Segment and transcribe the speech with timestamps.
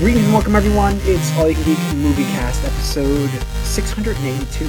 [0.00, 0.98] Greetings and welcome, everyone.
[1.02, 3.28] It's All You Can Geek Movie Cast, episode
[3.64, 4.64] 682.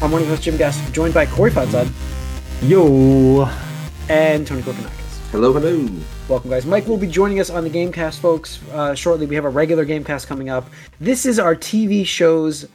[0.00, 1.90] I'm one of your hosts, Jim Guest, joined by Corey Fadsad
[2.62, 3.50] Yo.
[4.08, 5.30] and Tony Korkanakis.
[5.32, 5.88] Hello, hello.
[6.28, 6.64] Welcome, guys.
[6.64, 8.60] Mike will be joining us on the Gamecast, folks.
[8.70, 10.70] Uh, shortly, we have a regular Gamecast coming up.
[11.00, 12.68] This is our TV shows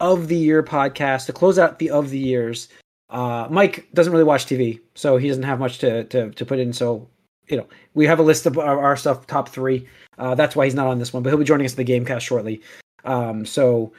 [0.00, 2.68] of the year podcast to close out the of the years.
[3.08, 6.58] Uh, Mike doesn't really watch TV, so he doesn't have much to, to, to put
[6.58, 6.74] in.
[6.74, 7.08] So,
[7.48, 9.86] you know, we have a list of our, stuff, top three.
[10.18, 11.92] Uh, that's why he's not on this one, but he'll be joining us in the
[11.92, 12.60] Gamecast shortly.
[13.04, 13.92] Um, so,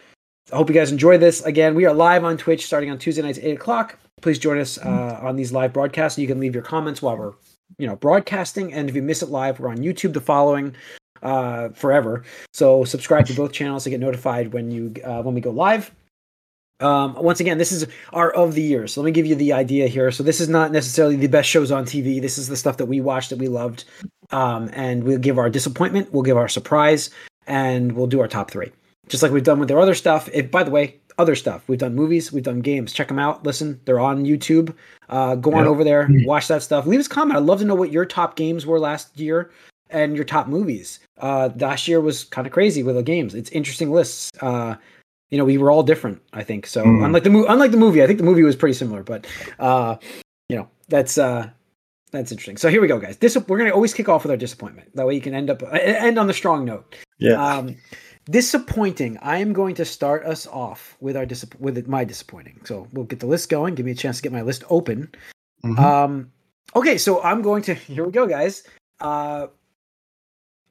[0.51, 1.41] I hope you guys enjoy this.
[1.41, 3.97] Again, we are live on Twitch starting on Tuesday nights, 8 o'clock.
[4.21, 6.19] Please join us uh, on these live broadcasts.
[6.19, 7.33] You can leave your comments while we're
[7.77, 10.75] you know broadcasting and if you miss it live we're on youtube the following
[11.23, 15.41] uh forever so subscribe to both channels to get notified when you uh, when we
[15.41, 15.91] go live
[16.79, 18.87] um once again this is our of the year.
[18.87, 20.11] So let me give you the idea here.
[20.11, 22.85] So this is not necessarily the best shows on tv this is the stuff that
[22.85, 23.85] we watched that we loved.
[24.31, 27.09] Um and we'll give our disappointment we'll give our surprise
[27.47, 28.71] and we'll do our top three.
[29.07, 30.29] Just like we've done with their other stuff.
[30.33, 31.63] If by the way other stuff.
[31.67, 32.91] We've done movies we've done games.
[32.91, 33.45] Check them out.
[33.45, 34.75] Listen they're on youtube.
[35.07, 36.85] Uh, go on over there, watch that stuff.
[36.87, 37.37] Leave us a comment.
[37.37, 39.51] I'd love to know what your top games were last year
[39.89, 40.99] and your top movies.
[41.19, 43.35] Uh, last year was kind of crazy with the games.
[43.35, 44.31] It's interesting lists.
[44.41, 44.75] Uh,
[45.35, 46.21] you know, we were all different.
[46.31, 46.81] I think so.
[46.81, 47.03] Mm.
[47.03, 49.03] Unlike the movie, unlike the movie, I think the movie was pretty similar.
[49.03, 49.27] But
[49.59, 49.97] uh,
[50.47, 51.49] you know, that's uh,
[52.11, 52.55] that's interesting.
[52.55, 53.17] So here we go, guys.
[53.17, 54.95] Dis- we're gonna always kick off with our disappointment.
[54.95, 56.95] That way, you can end up end on the strong note.
[57.19, 57.33] Yeah.
[57.45, 57.75] Um,
[58.31, 59.17] disappointing.
[59.21, 62.61] I am going to start us off with our dis- with my disappointing.
[62.63, 63.75] So we'll get the list going.
[63.75, 65.11] Give me a chance to get my list open.
[65.65, 65.77] Mhm.
[65.77, 66.31] Um,
[66.77, 68.63] okay, so I'm going to here we go, guys.
[69.01, 69.47] Uh,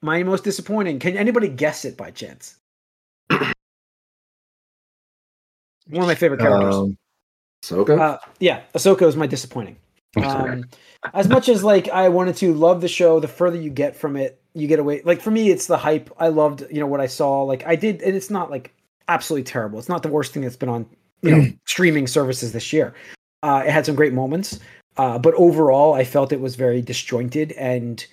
[0.00, 0.98] my most disappointing.
[1.00, 2.56] Can anybody guess it by chance?
[5.88, 6.74] One of my favorite characters.
[6.74, 6.98] Um,
[7.62, 7.98] Soka?
[7.98, 9.76] Uh, yeah, Ahsoka is my disappointing.
[10.16, 10.66] Um,
[11.12, 14.16] as much as like I wanted to love the show, the further you get from
[14.16, 15.02] it, you get away.
[15.04, 16.10] Like for me, it's the hype.
[16.18, 17.42] I loved, you know, what I saw.
[17.42, 18.74] Like I did, and it's not like
[19.08, 19.78] absolutely terrible.
[19.78, 20.86] It's not the worst thing that's been on,
[21.22, 22.94] you know, streaming services this year.
[23.42, 24.60] Uh, it had some great moments,
[24.96, 28.06] uh, but overall, I felt it was very disjointed, and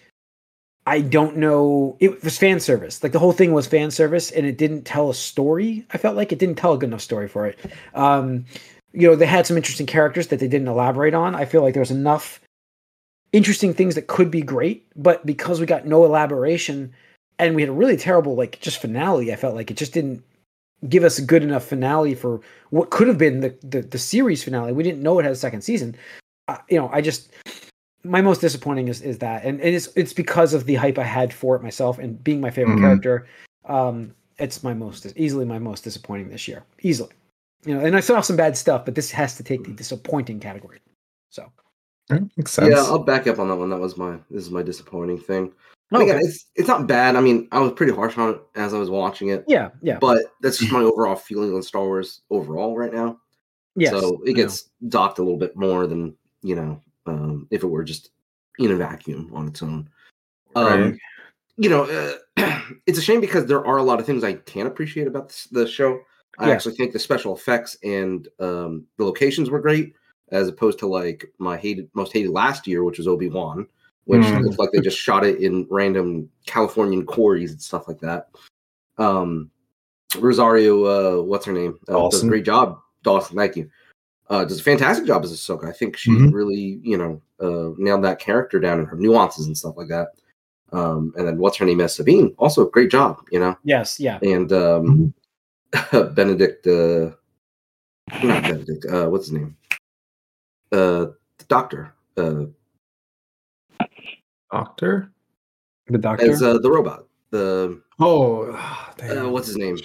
[0.92, 1.96] I don't know.
[2.02, 3.02] It was fan service.
[3.02, 5.86] Like the whole thing was fan service, and it didn't tell a story.
[5.92, 7.58] I felt like it didn't tell a good enough story for it.
[7.94, 8.46] Um,
[8.92, 11.34] you know, they had some interesting characters that they didn't elaborate on.
[11.34, 12.42] I feel like there was enough
[13.32, 16.92] interesting things that could be great, but because we got no elaboration
[17.40, 20.26] and we had a really terrible like just finale, I felt like it just didn't
[20.90, 24.44] give us a good enough finale for what could have been the the, the series
[24.44, 24.74] finale.
[24.74, 25.96] We didn't know it had a second season.
[26.50, 27.32] Uh, you know, I just
[28.04, 31.04] my most disappointing is is that, and, and it's it's because of the hype I
[31.04, 32.82] had for it myself and being my favorite Mhm.
[32.82, 33.28] character.
[33.66, 37.12] Um, it's my most easily my most disappointing this year, easily.
[37.66, 40.40] You know, and I saw some bad stuff, but this has to take the disappointing
[40.40, 40.80] category.
[41.30, 41.52] So,
[42.10, 42.74] yeah, makes sense.
[42.74, 43.70] yeah, I'll back up on that one.
[43.70, 45.52] That was my this is my disappointing thing.
[45.92, 46.12] And Okay.
[46.12, 47.16] Again, it's it's not bad.
[47.16, 50.00] I mean, I was pretty harsh on it as I was watching it, yeah, yeah,
[50.00, 53.20] but that's just my overall feeling on Star Wars overall right now.
[53.76, 53.92] Yeah.
[53.92, 57.84] so it gets docked a little bit more than you know um, if it were
[57.84, 58.12] just
[58.60, 59.90] in a vacuum on its own.
[60.56, 60.98] Um, Right.
[61.58, 61.84] You know,
[62.38, 65.30] uh, it's a shame because there are a lot of things I can appreciate about
[65.30, 66.00] this, the show.
[66.40, 66.54] I Yeah.
[66.54, 69.94] actually think the special effects and um, the locations were great,
[70.30, 73.68] as opposed to like my hated, most hated last year, which was Obi Wan,
[74.06, 74.44] which Mm.
[74.44, 78.30] looks like they just shot it in random Californian quarries and stuff like that.
[78.98, 79.52] Um,
[80.18, 81.80] Rosario, uh, what's her name?
[81.88, 82.80] Uh, does a great job.
[83.04, 83.70] Dawson, thank you.
[84.32, 85.68] Uh, does a fantastic job as Ahsoka.
[85.68, 86.32] I think she Mhm.
[86.32, 90.14] really, you know, uh, nailed that character down and her nuances and stuff like that.
[90.72, 93.58] Um, and then what's her name as Sabine, also great job, you know.
[93.66, 95.14] yes, yeah, And um,
[96.16, 97.12] Benedict, uh,
[98.24, 99.58] not Benedict, uh, what's his name?
[100.72, 102.46] Uh, the doctor, uh,
[104.50, 105.12] Doctor.
[105.88, 106.32] the doctor.
[106.32, 107.06] as uh, the robot.
[107.32, 109.78] The Oh, uh, what's his name?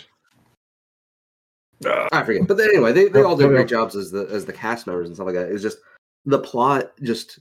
[1.85, 2.47] I forget.
[2.47, 5.09] But then, anyway, they, they all did great jobs as the as the cast members
[5.09, 5.49] and stuff like that.
[5.49, 5.79] It was just
[6.25, 7.39] the plot just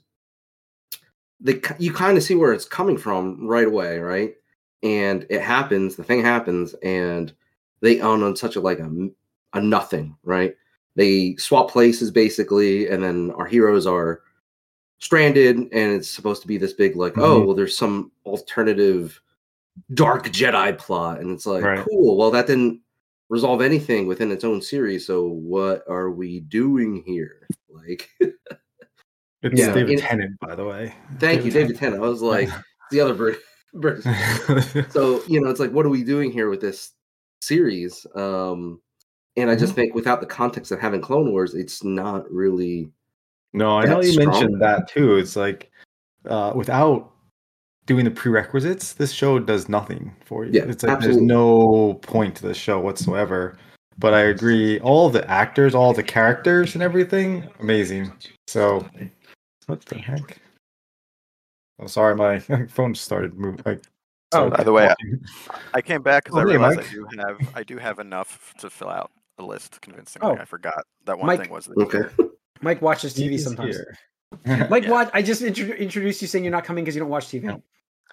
[1.41, 4.35] the you kind of see where it's coming from right away, right?
[4.83, 7.33] And it happens, the thing happens, and
[7.81, 9.09] they own on such a like a,
[9.53, 10.55] a nothing, right?
[10.95, 14.21] They swap places basically, and then our heroes are
[14.99, 17.45] stranded, and it's supposed to be this big like, oh Mhm.
[17.47, 19.21] well, there's some alternative
[19.93, 21.85] dark Jedi plot, and it's like, Right.
[21.89, 22.17] cool.
[22.17, 22.79] Well, that didn't
[23.29, 25.05] resolve anything within its own series.
[25.07, 27.47] So what are we doing here?
[27.69, 28.09] Like,
[29.41, 29.73] It's Yeah.
[29.73, 30.93] David In- Tennant, by the way.
[31.19, 32.03] thank you, David Tennant.
[32.03, 32.49] I was like,
[32.91, 33.37] the other bird.
[33.73, 34.03] bird.
[34.91, 36.93] So you know, it's like, what are we doing here with this
[37.41, 38.05] series?
[38.15, 38.81] Um,
[39.37, 39.75] and I just Mm-hmm.
[39.81, 42.89] think without the context of having Clone Wars, it's not really
[43.53, 44.27] no, I know you strong.
[44.29, 45.15] mentioned that too.
[45.17, 45.71] It's like
[46.27, 47.11] uh, without
[47.85, 50.51] doing the prerequisites, this show does nothing for you.
[50.53, 51.19] Yeah, it's like absolutely.
[51.21, 53.57] there's no point to the show whatsoever.
[53.97, 58.11] But I agree, all the actors, all the characters, and everything, amazing.
[58.47, 58.85] So,
[59.67, 60.37] what the heck?
[61.79, 62.39] Oh, sorry, my
[62.69, 63.61] phone started moving.
[63.65, 63.83] Like,
[64.33, 65.21] Oh, by the way, talking.
[65.73, 66.87] I came back because Oh, I hey, realized Mike.
[66.87, 70.27] I do have I do have enough to fill out a list convincingly.
[70.29, 70.35] Oh.
[70.41, 72.03] I forgot that one Mike- thing was the Okay.
[72.61, 73.75] Mike watches TV sometimes.
[73.75, 73.95] here.
[74.69, 74.89] Mike, Yeah.
[74.91, 75.09] watch.
[75.13, 77.43] I just intro- introduced you saying you're not coming because you don't watch TV.
[77.43, 77.61] No.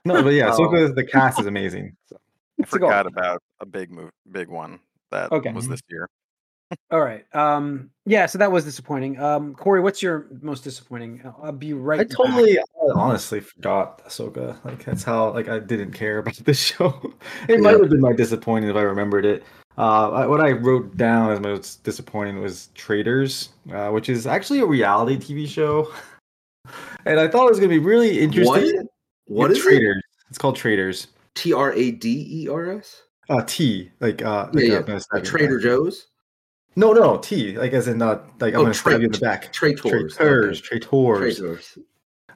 [0.05, 0.59] no, but yeah, Oh.
[0.59, 1.97] Ahsoka, the cast is amazing.
[2.07, 2.17] So.
[2.17, 2.89] I It's a goal.
[2.89, 4.79] forgot about a big move, big one
[5.11, 5.53] that Okay.
[5.53, 6.09] was this year.
[6.91, 7.25] All right.
[7.35, 7.91] Um.
[8.07, 8.25] Yeah.
[8.27, 9.19] So that was disappointing.
[9.21, 9.55] Um.
[9.55, 11.21] Corey, what's your most disappointing?
[11.25, 12.01] I'll- I'll be right.
[12.01, 12.17] I back.
[12.17, 12.63] totally, I
[12.95, 14.57] honestly forgot Ahsoka.
[14.65, 17.15] Like that's how like I didn't care about this show.
[17.49, 19.45] it might have been my disappointing if I remembered it.
[19.79, 24.67] Uh, what I wrote down as most disappointing was Traitors, uh, which is actually a
[24.67, 25.93] reality TV show,
[27.07, 28.77] and I thought it was gonna be really interesting.
[28.77, 28.87] What?
[29.27, 30.03] What Yeah, is Traders?
[30.29, 31.05] It's called Traitors.
[31.05, 31.11] it?
[31.35, 33.03] T R A D E R S?
[33.31, 34.99] Uh, T like uh, like Yeah, yeah.
[35.13, 35.59] Like you in the Trader.
[35.59, 36.09] Joe's?
[36.77, 39.19] No, no, T like as in uh, like I'm Oh, gonna stab you in the
[39.19, 39.53] back.
[39.53, 39.81] Traitors.
[39.81, 40.61] Traitors, Okay.
[40.61, 40.61] traitors.
[41.19, 41.79] Traitors.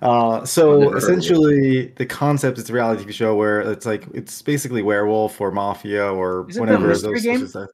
[0.02, 0.96] Uh, so never heard of it.
[0.98, 5.50] essentially, the concept is a reality TV show where it's like it's basically werewolf or
[5.50, 7.38] mafia or Is it the whatever mystery those game?
[7.38, 7.70] sorts of stuff.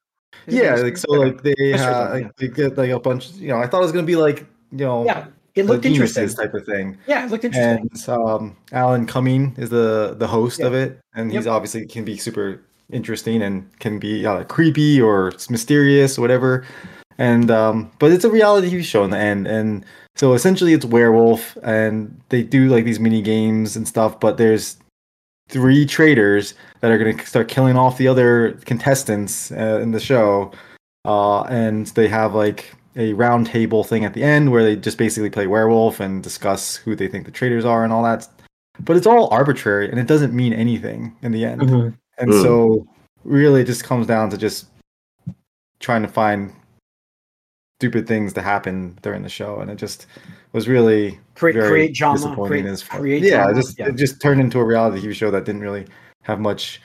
[0.46, 3.00] Is it Yeah, like so, like they Mystery uh, game, like they get like a
[3.00, 3.32] bunch.
[3.32, 4.40] You know, I thought it was gonna be like
[4.70, 5.26] you know, Yeah.
[5.54, 6.22] It the looked interesting.
[6.22, 6.96] geniuses type of thing.
[7.06, 7.90] Yeah, it looked interesting.
[7.92, 10.66] And um, Alan Cumming is the the host Yeah.
[10.68, 12.58] of it, and he's obviously can be super
[12.90, 16.64] interesting and can be uh, creepy or mysterious, or whatever.
[17.18, 19.84] And um, but it's a reality TV show in the end, and
[20.16, 24.18] so essentially it's werewolf, and they do like these mini games and stuff.
[24.18, 24.76] But there's
[25.48, 30.00] three traitors that are going to start killing off the other contestants uh, in the
[30.00, 30.50] show,
[31.04, 34.98] uh, and they have like a round table thing at the end where they just
[34.98, 38.28] basically play werewolf and discuss who they think the traitors are and all that.
[38.80, 41.62] But it's all arbitrary and it doesn't mean anything in the end.
[41.62, 41.94] Mhm.
[42.18, 42.42] And Mm.
[42.42, 42.86] so
[43.24, 44.66] really it just comes down to just
[45.80, 46.52] trying to find
[47.82, 50.06] stupid things to happen during the show and it just
[50.52, 52.16] was really Create, very create drama.
[52.18, 53.50] disappointing Create, as far- create yeah, drama.
[53.50, 55.86] it just it just turned into a reality TV show that didn't really
[56.22, 56.80] have much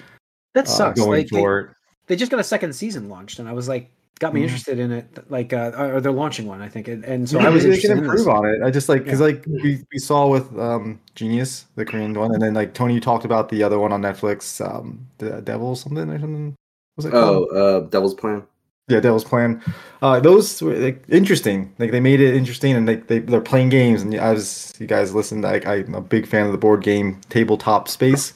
[0.56, 1.00] that uh, sucks.
[1.00, 1.70] going Like they, for it.
[2.08, 4.46] they just got a second season launched, and I was like, got me Mhm.
[4.46, 5.30] interested in it.
[5.30, 7.76] Like, uh, or they're launching one, I think, and, and so Yeah, I was maybe
[7.76, 8.28] they can improve this.
[8.28, 8.64] on it.
[8.64, 12.42] I just like because like we, we saw with um Genius, the Korean one, and
[12.42, 16.10] then like Tony, you talked about the other one on Netflix, um, the Devil something
[16.10, 16.56] or something.
[16.96, 17.48] What was it called?
[17.52, 18.42] Oh, uh, Devil's Plan.
[18.90, 19.62] Yeah, Devil's Plan.
[20.02, 21.74] Uh, those were like, interesting.
[21.78, 24.02] Like they made it interesting, and they, they they're playing games.
[24.02, 25.44] And I was you guys listened.
[25.44, 28.34] Like I'm a big fan of the board game tabletop space,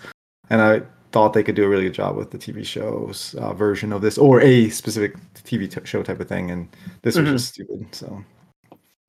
[0.49, 0.81] and I
[1.13, 4.01] thought they could do a really good job with the TV shows uh, version of
[4.01, 6.51] this, or a specific TV t- show type of thing.
[6.51, 6.67] And
[7.01, 7.31] this was Mhm.
[7.31, 7.87] just stupid.
[7.95, 8.23] So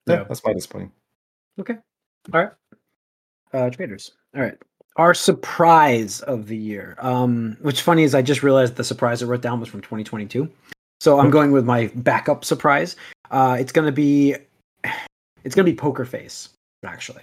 [0.06, 0.24] yeah, Yeah.
[0.24, 0.92] that's my disappointing.
[1.60, 1.74] Okay.
[2.32, 2.52] All right.
[3.52, 4.12] Uh, traitors.
[4.36, 4.56] All right.
[4.96, 6.96] Our surprise of the year.
[6.98, 10.48] Um, what's funny is I just realized the surprise I wrote down was from 2022.
[11.02, 12.94] So I'm going with my backup surprise.
[13.32, 14.36] Uh, it's gonna be,
[15.42, 16.50] it's gonna be Poker Face,
[16.86, 17.22] actually.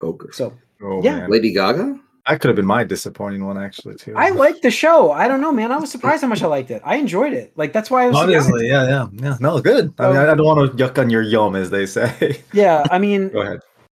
[0.00, 0.30] Poker.
[0.32, 1.16] So Oh Yeah.
[1.18, 1.98] man, Lady Gaga?
[2.28, 4.14] that could have been my disappointing one actually too.
[4.16, 5.10] I liked the show.
[5.10, 5.72] I don't know, man.
[5.72, 6.82] I was surprised how much I liked it.
[6.84, 7.52] I enjoyed it.
[7.56, 8.16] Like that's why I was.
[8.16, 9.36] Obviously, yeah, yeah, yeah.
[9.40, 9.92] No, good.
[9.98, 10.16] I mean.
[10.18, 12.42] I I don't want to yuck on your yum, as they say.
[12.52, 13.58] Yeah, I mean, Go ahead.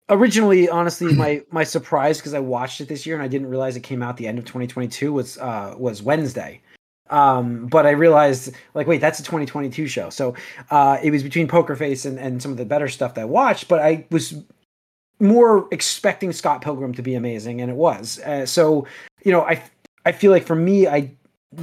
[0.10, 3.76] originally honestly my my surprise because i watched it this year and i didn't realize
[3.76, 6.62] it came out the end of 2022 was uh was wednesday
[7.10, 10.34] um but i realized like wait that's a 2022 show so
[10.72, 13.26] uh it was between poker face and, and some of the better stuff that i
[13.26, 14.36] watched but i was
[15.20, 18.86] more expecting scott pilgrim to be amazing and it was uh, so
[19.24, 19.62] you know i
[20.06, 21.10] i feel like for me i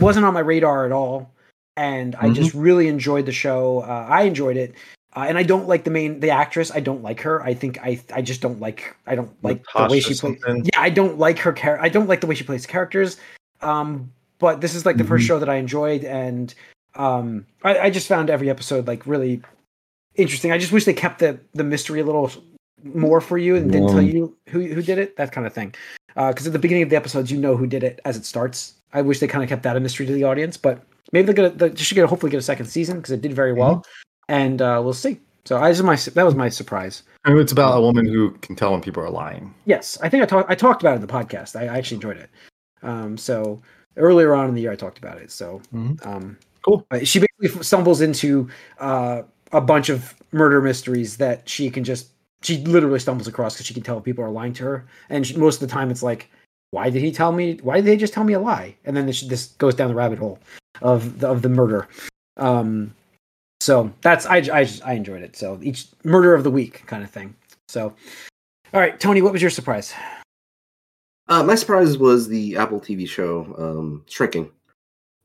[0.01, 1.31] wasn't on my radar at all
[1.77, 2.35] and i Mhm.
[2.35, 4.75] just really enjoyed the show uh, i enjoyed it
[5.17, 6.73] uh, and I don't like the main the actress.
[6.75, 7.41] I don't like her.
[7.45, 10.41] I think I I just don't like I don't like the way she plays.
[10.45, 13.17] Yeah, I don't like her char- I don't like the way she plays characters.
[13.61, 15.29] Um, but this is like the first Mhm.
[15.29, 16.55] show that I enjoyed, and
[16.97, 19.43] um, I, I just found every episode like really
[20.15, 20.53] interesting.
[20.53, 22.31] I just wish they kept the the mystery a little
[22.83, 25.17] more for you and didn't tell you who who did it.
[25.17, 25.75] That kind of thing.
[26.15, 28.75] Because at the beginning of the episodes, you know who did it as it starts.
[28.93, 31.35] I wish they kind of kept that a mystery to the audience, but maybe they're
[31.35, 33.85] gonna they should get hopefully get a second season because it did very well,
[34.29, 35.21] and uh, we'll see.
[35.45, 37.03] So I is my that was my surprise.
[37.25, 39.53] And It's about a woman who can tell when people are lying.
[39.65, 41.57] Yes, I think I talked I talked about it in the podcast.
[41.57, 42.31] I, I actually enjoyed it.
[42.83, 43.61] Um, so
[43.97, 45.31] earlier on in the year, I talked about it.
[45.31, 46.05] So Mhm.
[46.07, 46.87] um, Cool.
[47.03, 48.49] She basically stumbles into
[48.79, 49.23] uh,
[49.53, 52.09] a bunch of murder mysteries that she can just
[52.43, 55.37] she literally stumbles across because she can tell people are lying to her, and she,
[55.37, 56.31] most of the time it's like,
[56.73, 57.59] why did he tell me?
[57.63, 58.75] Why did they just tell me a lie?
[58.85, 60.39] And then this, this goes down the rabbit hole
[60.83, 61.87] of the, of the murder.
[62.39, 62.95] Um,
[63.61, 65.37] so that's I, I I enjoyed it.
[65.37, 67.35] So each murder of the week kind of thing.
[67.69, 67.95] So,
[68.73, 69.93] all right, Tony, what was your surprise?
[71.29, 74.51] Uh, my surprise was the Apple TV show um, Shrinking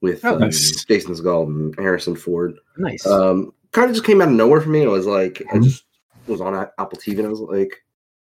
[0.02, 0.86] with Oh, um, nice.
[0.86, 2.58] Jason Segel and Harrison Ford.
[2.78, 3.06] Nice.
[3.06, 4.84] Um, kind of just came out of nowhere for me.
[4.84, 5.64] It was like I Mhm.
[5.64, 5.84] just
[6.28, 7.84] was on Apple TV and I was like,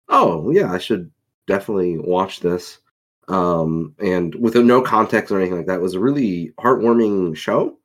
[0.09, 1.11] oh yeah, I should
[1.45, 2.79] definitely watch this.
[3.27, 7.77] Um, and with no context or anything like that, it was a really heartwarming show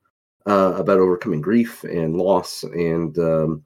[0.45, 3.63] uh, about overcoming grief and loss and um,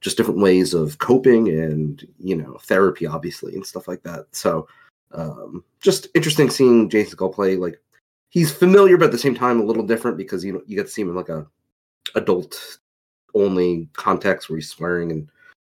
[0.00, 4.24] just different ways of coping and you know therapy, obviously, and stuff like that.
[4.32, 4.66] So
[5.12, 7.80] um, just interesting seeing Jason Segel play like
[8.30, 10.86] he's familiar but at the same time a little different because you know you get
[10.86, 11.46] to see him in like a
[12.14, 12.78] adult
[13.34, 15.28] only context where he's swearing and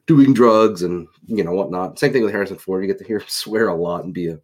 [0.08, 2.00] doing drugs and you know whatnot.
[2.00, 2.84] Same thing with Harrison Ford.
[2.84, 4.40] You get to hear him swear a lot and be a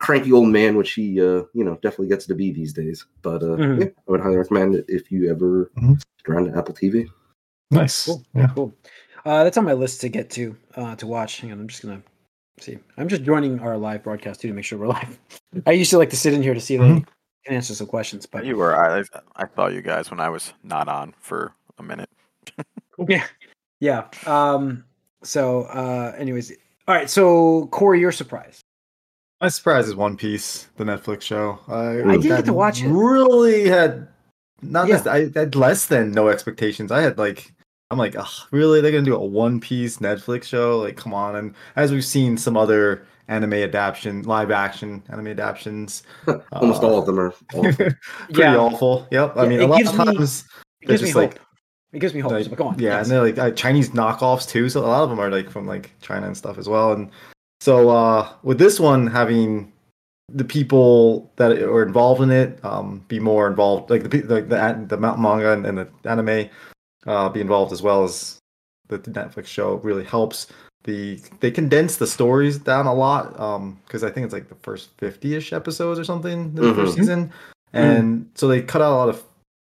[0.00, 3.06] cranky old man, which he uh, you know definitely gets to be these days.
[3.22, 3.78] But uh, Mhm.
[3.80, 5.98] yeah, I would highly recommend it if you ever Mhm.
[6.24, 7.08] get around to Apple TV.
[7.70, 8.06] Nice.
[8.06, 8.24] Cool.
[8.34, 8.50] Yeah.
[8.54, 8.74] Cool.
[9.24, 11.40] Uh, that's on my list to get to uh, to watch.
[11.40, 12.02] Hang on, I'm just gonna
[12.62, 12.78] see.
[12.96, 15.18] I'm just joining our live broadcast too to make sure we're live.
[15.66, 17.06] I used to like to sit in here to see if they Mhm.
[17.46, 18.76] can answer some questions, but You were.
[18.76, 19.02] I,
[19.36, 22.10] I saw you guys when I was not on for a minute.
[23.08, 23.24] yeah,
[23.80, 24.04] yeah.
[24.26, 24.84] Um.
[25.22, 26.52] So, uh, anyways,
[26.86, 27.10] all right.
[27.10, 28.62] So, Corey, you're surprised.
[29.40, 31.60] My surprise is One Piece, the Netflix show.
[31.68, 32.88] I, I did get to watch it.
[32.88, 34.08] Really had
[34.62, 34.88] not.
[34.88, 34.96] Yeah.
[34.96, 36.90] nec- I had less than no expectations.
[36.92, 37.52] I had like.
[37.90, 38.80] I'm like, Ugh, really?
[38.80, 40.78] They're gonna do a One Piece Netflix show?
[40.80, 41.36] Like, come on!
[41.36, 46.02] And as we've seen some other anime adaptation, live action anime adaptations,
[46.52, 47.34] Almost uh, all of them are.
[47.54, 47.62] Awful.
[47.72, 47.94] pretty
[48.30, 48.56] Yeah.
[48.56, 49.06] awful.
[49.10, 49.36] Yep.
[49.36, 50.44] I Yeah, mean, it a lot gives of me- times
[50.82, 51.30] It they're gives me just hope.
[51.32, 51.40] like
[51.94, 52.32] it gives me hope.
[52.32, 52.78] like, so, but go on.
[52.78, 53.06] Yeah, Yes.
[53.06, 54.68] and they're like uh, Chinese knockoffs too.
[54.68, 56.92] So a lot of them are like from like China and stuff as well.
[56.92, 57.10] And
[57.60, 59.72] so uh, with this one having
[60.30, 64.60] the people that are involved in it um, be more involved, like the like the
[64.62, 66.50] an- the mountain manga and, and the anime
[67.06, 68.38] uh, be involved as well as
[68.88, 70.48] the, the Netflix show really helps.
[70.84, 73.32] The they condense the stories down a lot
[73.84, 76.92] because I think it's like the first fifty ish episodes or something in the first
[76.92, 76.96] Mhm.
[77.00, 77.32] season,
[77.72, 79.22] and so they cut out a lot of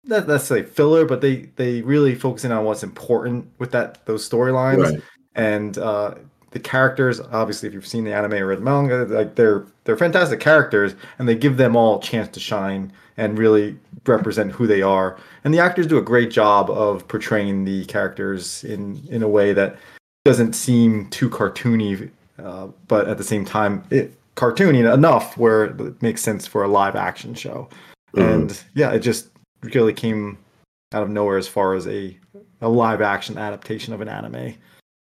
[0.05, 4.03] that, that's like filler, but they they really focus in on what's important with that
[4.05, 5.01] those storylines Right.
[5.35, 6.15] and uh,
[6.51, 7.19] the characters.
[7.19, 11.27] Obviously, if you've seen the anime or read manga, like they're they're fantastic characters, and
[11.29, 15.15] they give them all a chance to shine and really represent who they are.
[15.43, 19.53] And the actors do a great job of portraying the characters in in a way
[19.53, 19.77] that
[20.25, 22.09] doesn't seem too cartoony,
[22.43, 26.67] uh, but at the same time, it cartoony enough where it makes sense for a
[26.67, 27.69] live action show.
[28.15, 28.33] Mhm.
[28.33, 29.29] And yeah, it just
[29.75, 30.37] really came
[30.93, 32.17] out of nowhere as far as a
[32.61, 34.53] a live action adaptation of an anime,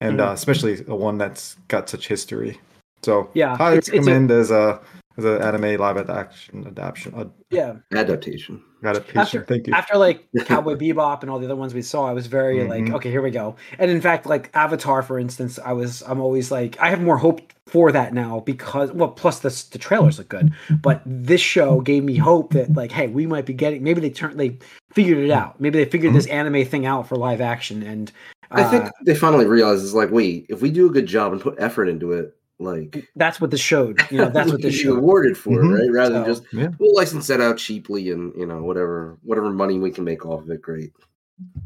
[0.00, 2.60] and uh, especially a one that's got such history.
[3.02, 4.80] So Yeah, highly it's- it's a- recommend as a
[5.16, 7.14] as an anime live action adaptation.
[7.14, 7.74] Uh, yeah.
[7.92, 8.62] Adaptation.
[8.82, 9.18] adaptation.
[9.20, 9.72] After- Thank you.
[9.72, 12.84] After like Cowboy Bebop and all the other ones we saw, I was very like,
[12.84, 12.94] Mhm.
[12.96, 13.56] okay, here we go.
[13.78, 17.16] And in fact, like Avatar, for instance, I was, I'm always like, I have more
[17.16, 20.52] hope for that now because, well, plus the the trailers look good,
[20.82, 23.82] but this show gave me hope that like, hey, we might be getting.
[23.82, 24.58] Maybe they turned, they
[24.92, 25.60] figured it out.
[25.60, 28.12] Maybe they figured this anime thing out for live action, and
[28.50, 31.32] I think uh, they finally realized it's like, wait, if we do a good job
[31.32, 34.00] and put effort into it, like that's what this showed.
[34.10, 34.98] You know, that's what we this should be showed.
[34.98, 35.78] awarded for, Mhm.
[35.80, 35.90] right?
[35.90, 36.68] Rather than just Yeah.
[36.78, 40.42] we'll license that out cheaply and you know whatever whatever money we can make off
[40.42, 40.62] of it.
[40.62, 40.92] Great.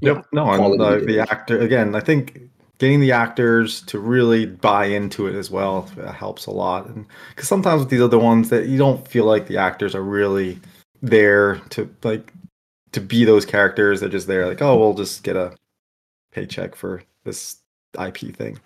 [0.00, 0.26] Yep.
[0.32, 1.94] No, and Quality uh, the actor again.
[1.94, 2.40] I think
[2.78, 6.86] getting the actors to really buy into it as well uh, helps a lot.
[6.88, 7.04] And
[7.34, 10.58] because sometimes with these other ones that you don't feel like the actors are really
[11.02, 12.32] there to like
[12.92, 14.00] to be those characters.
[14.00, 15.54] They're just there like, oh, we'll just get a
[16.32, 17.56] paycheck for this
[18.02, 18.56] IP thing.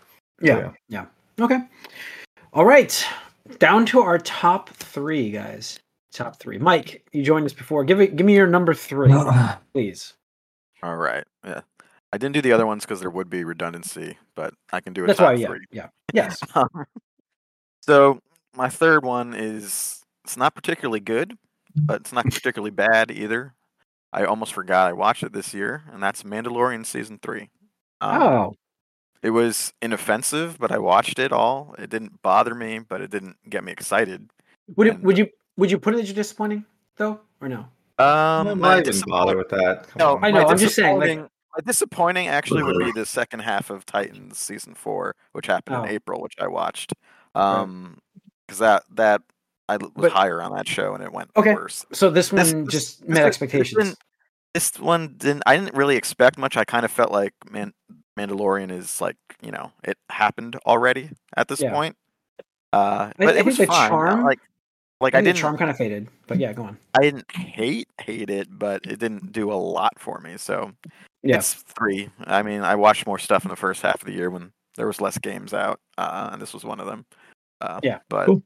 [0.41, 0.71] So, Yeah.
[0.89, 1.07] Yeah.
[1.41, 1.59] Okay.
[2.53, 3.05] All right.
[3.59, 5.79] Down to our top three, guys.
[6.13, 6.59] Top three.
[6.59, 7.85] Mike, you joined us before.
[7.85, 8.17] Give it.
[8.17, 9.13] Give me your number three,
[9.73, 10.15] please.
[10.83, 11.25] All right.
[11.45, 11.63] Yeah.
[12.13, 15.05] I didn't do the other ones because there would be redundancy, but I can do
[15.05, 15.35] a That's top why.
[15.35, 15.47] Yeah.
[15.47, 15.65] three.
[15.71, 15.89] Yeah.
[16.13, 16.39] Yes.
[16.55, 16.69] Um,
[17.81, 18.21] so
[18.55, 21.37] my third one is it's not particularly good,
[21.75, 23.55] but it's not particularly bad either.
[24.13, 27.49] I almost forgot I watched it this year, and that's Mandalorian season three.
[28.01, 28.55] Um, oh.
[29.23, 31.75] It was inoffensive, but I watched it all.
[31.79, 34.31] It didn't bother me, but it didn't get me excited.
[34.77, 35.29] Would it, and- Would you?
[35.59, 36.65] Would you put it as disappointing
[36.97, 37.67] though, or no?
[37.99, 39.87] Um, I didn't bother with that.
[39.89, 40.25] Come no, on.
[40.25, 40.47] I know.
[40.49, 44.39] I'm just saying, like- disappointing- my disappointing actually would be the second half of Titans
[44.39, 45.83] season four, which happened Oh.
[45.85, 46.95] in April, which I watched.
[47.35, 47.99] Um,
[48.47, 49.21] because that that
[49.69, 51.55] I l- was But- higher on that show and it went Okay.
[51.55, 51.85] worse.
[51.93, 53.85] So this one This- this- just this met this expectations.
[53.85, 53.99] didn't-
[54.55, 55.43] This one didn't.
[55.47, 56.57] I didn't really expect much.
[56.57, 57.73] I kind of felt like Man,
[58.19, 61.73] Mandalorian is like you know it happened already at this Yeah.
[61.73, 61.97] point.
[62.73, 63.89] Uh, I- but I it was the fine.
[63.91, 64.41] charm- Like,
[65.01, 65.37] like I, I, didn't.
[65.39, 66.79] charm kind of faded, but yeah, go on.
[66.95, 70.37] I didn't hate hate it, but it didn't do a lot for me.
[70.37, 70.73] So
[71.23, 71.37] Yeah.
[71.37, 72.09] it's three.
[72.25, 74.87] I mean, I watched more stuff in the first half of the year when there
[74.87, 77.05] was less games out, uh, and this was one of them.
[77.61, 78.43] Uh, Yeah, but cool.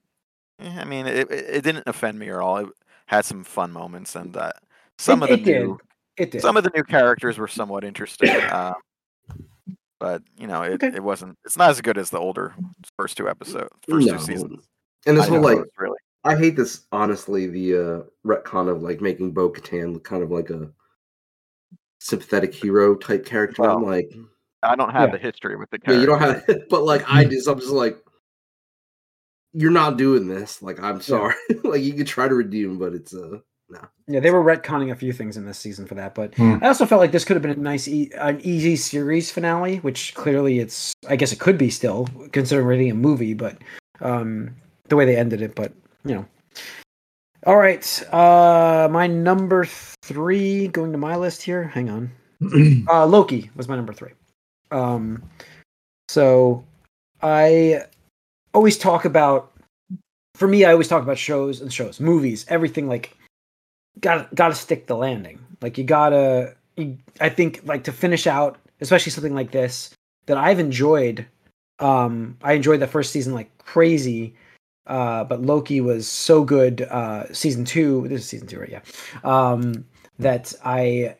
[0.59, 2.57] I mean, it, it didn't offend me at all.
[2.59, 2.69] It
[3.07, 4.53] had some fun moments, and uh,
[4.99, 5.79] some It- of the new
[6.17, 6.41] It did.
[6.41, 8.31] some of the new characters were somewhat interesting.
[8.31, 8.73] Uh,
[9.99, 10.89] but you know, it, Okay.
[10.95, 11.39] it wasn't.
[11.45, 12.55] It's not as good as the older
[12.97, 14.15] first two episodes, first No.
[14.15, 14.69] two seasons.
[15.07, 15.97] And this whole like really.
[16.25, 20.31] I hate this honestly, the uh retcon of like making Bo Katan look kind of
[20.31, 20.71] like a
[22.01, 23.63] sympathetic hero type character.
[23.65, 24.13] I'm like
[24.63, 25.13] I don't have Yeah.
[25.13, 27.97] the history with the yeah, you don't have but like I just I'm just like
[29.53, 30.61] you're not doing this.
[30.61, 31.35] Like I'm sorry.
[31.65, 33.39] like you could try to redeem, but it's uh
[34.09, 36.59] Yeah, they were retconning a few things in this season for that, but Hmm.
[36.63, 39.79] I also felt like this could have been a nice, e- an easy series finale,
[39.79, 40.93] which clearly it's.
[41.09, 43.59] I guess it could be still considering reading a movie, but
[44.01, 44.55] um,
[44.89, 45.57] the way they ended it.
[45.57, 45.73] But
[46.05, 46.27] you know,
[47.45, 47.85] all right.
[48.15, 49.65] Uh, my number
[50.05, 51.65] three going to my list here.
[51.65, 52.11] Hang on.
[52.89, 54.13] Uh, Loki was my number three.
[54.71, 55.23] Um,
[56.09, 56.65] so
[57.23, 57.83] I
[58.55, 59.53] always talk about.
[60.37, 63.17] For me, I always talk about shows and shows, movies, everything like
[64.01, 65.39] got got to stick the landing.
[65.61, 66.55] Like you gotta.
[66.77, 69.91] You, I think like to finish out, especially something like this
[70.27, 71.27] that I've enjoyed.
[71.79, 74.35] Um, I enjoyed the first season like crazy.
[74.87, 76.83] Uh, but Loki was so good.
[76.83, 78.07] Uh, season two.
[78.09, 78.71] This is season two, right?
[78.71, 78.81] Yeah.
[79.25, 79.85] Um,
[80.19, 81.17] that I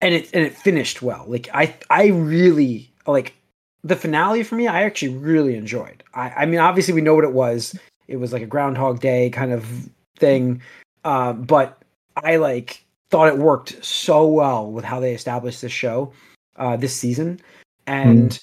[0.00, 1.24] and it and it finished well.
[1.26, 3.34] Like I I really like
[3.82, 4.66] the finale for me.
[4.66, 6.02] I actually really enjoyed.
[6.14, 7.78] I I mean, obviously we know what it was.
[8.08, 10.62] It was like a Groundhog Day kind of thing,
[11.04, 11.79] uh, but
[12.22, 16.12] I like thought it worked so well with how they established this show
[16.56, 17.40] uh, this season,
[17.86, 18.38] and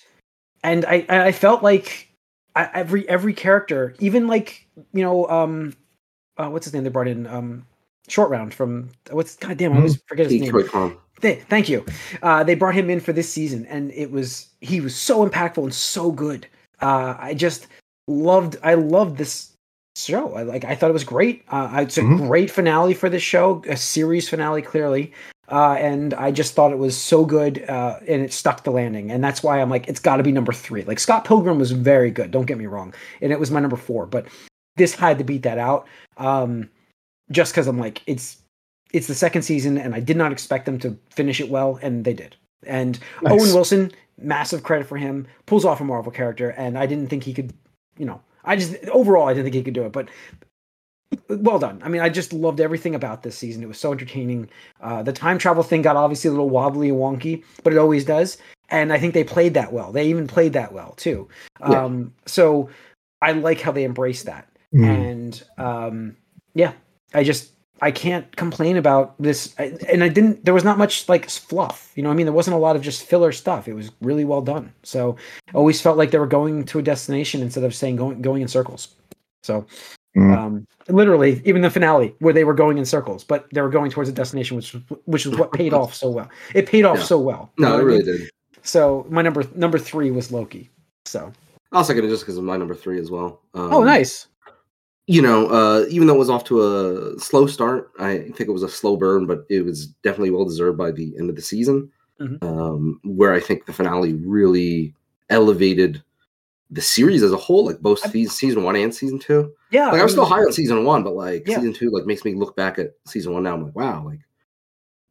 [0.63, 2.09] and I I felt like
[2.55, 5.73] I, every every character, even like you know um,
[6.37, 7.65] uh, what's his name they brought in um
[8.07, 10.51] short round from what's goddamn I always forget his name.
[10.51, 10.97] Detroit Con.
[11.21, 11.85] Th- thank you.
[12.21, 15.63] Uh, they brought him in for this season, and it was he was so impactful
[15.63, 16.47] and so good.
[16.81, 17.67] Uh, I just
[18.07, 18.57] loved.
[18.63, 19.56] I loved this
[20.05, 20.33] show.
[20.33, 20.63] I like.
[20.65, 21.43] I thought it was great.
[21.49, 22.17] Uh, it's a Mhm.
[22.27, 25.13] great finale for this show, a series finale, clearly.
[25.49, 29.11] Uh, and I just thought it was so good, uh, and it stuck the landing,
[29.11, 30.83] and that's why I'm like, it's got to be number three.
[30.83, 32.31] Like Scott Pilgrim was very good.
[32.31, 34.25] Don't get me wrong, and it was my number four, but
[34.75, 35.87] this had to beat that out.
[36.17, 36.69] Um,
[37.31, 38.37] just because I'm like, it's
[38.93, 42.03] it's the second season, and I did not expect them to finish it well, and
[42.05, 42.35] they did.
[42.65, 43.31] And Nice.
[43.33, 47.23] Owen Wilson, massive credit for him, pulls off a Marvel character, and I didn't think
[47.23, 47.53] he could,
[47.97, 50.09] you know, I just overall I didn't think he could do it, but
[51.29, 51.81] well done.
[51.83, 53.63] I mean, I just loved everything about this season.
[53.63, 54.49] It was so entertaining.
[54.81, 58.03] Uh, the time travel thing got obviously a little wobbly and wonky, but it always
[58.05, 58.37] does.
[58.69, 59.91] And I think they played that well.
[59.93, 61.29] They even played that well too.
[61.61, 61.85] Yeah.
[61.85, 62.69] Um, so
[63.21, 64.83] I like how they embrace that Mm.
[64.85, 66.17] and um
[66.53, 66.73] yeah
[67.13, 71.07] i just i can't complain about this I, and i didn't there was not much
[71.09, 73.67] like fluff you know what i mean there wasn't a lot of just filler stuff
[73.67, 75.15] it was really well done so
[75.49, 78.41] I always felt like they were going to a destination instead of saying going going
[78.41, 78.89] in circles
[79.43, 79.65] so
[80.15, 80.35] Mm.
[80.37, 83.91] um literally even the finale where they were going in circles but they were going
[83.91, 87.03] towards a destination which which is what paid off so well it paid off Yeah.
[87.03, 88.29] so well No, it I really did.
[88.63, 90.69] so my number number three was loki
[91.05, 91.31] so
[91.71, 93.41] I'll second it just because of my number three as well.
[93.53, 94.27] Um, oh nice
[95.07, 98.51] you know, uh, even though it was off to a slow start, I think it
[98.53, 101.41] was a slow burn, but it was definitely well deserved by the end of the
[101.41, 101.89] season,
[102.19, 102.43] Mhm.
[102.43, 104.93] um, where I think the finale really
[105.29, 106.03] elevated
[106.69, 109.53] the series as a whole, like both I- season, one and season two.
[109.71, 111.55] yeah Like I I'm still high on season one, but like Yeah.
[111.55, 113.53] season two, like makes me look back at season one now.
[113.53, 114.19] I'm like, wow, like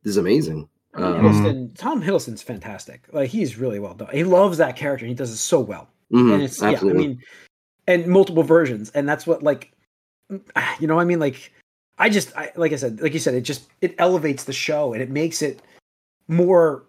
[0.02, 0.68] this is amazing.
[0.94, 3.06] I mean, Um, Hiddleston, Tom Hiddleston's fantastic.
[3.12, 4.08] Like he's really well done.
[4.12, 5.04] He loves that character.
[5.06, 5.88] and He does it so well.
[6.12, 7.02] mhm, and it's absolutely.
[7.02, 7.06] yeah.
[7.06, 7.20] I mean,
[7.88, 9.72] and multiple versions, and that's what like,
[10.80, 11.52] you know, what I mean, like,
[11.98, 14.92] I just, I like I said, like you said, it just it elevates the show
[14.92, 15.62] and it makes it
[16.28, 16.84] more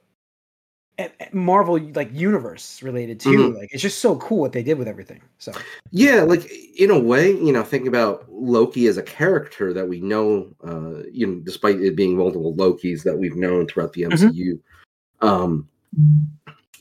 [0.97, 3.29] eh, eh, Marvel like universe related too.
[3.29, 3.57] Mhm.
[3.57, 5.21] Like it's just so cool what they did with everything.
[5.37, 5.53] So
[5.91, 10.01] Yeah, like in a way, you know, thinking about Loki as a character that we
[10.01, 14.03] know, uh, you know, despite it being multiple Lokis that we've known throughout the.
[14.03, 14.59] MCU,
[15.21, 15.67] um,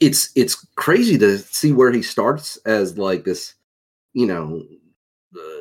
[0.01, 3.55] it's it's crazy to see where he starts as like this,
[4.15, 4.63] you know,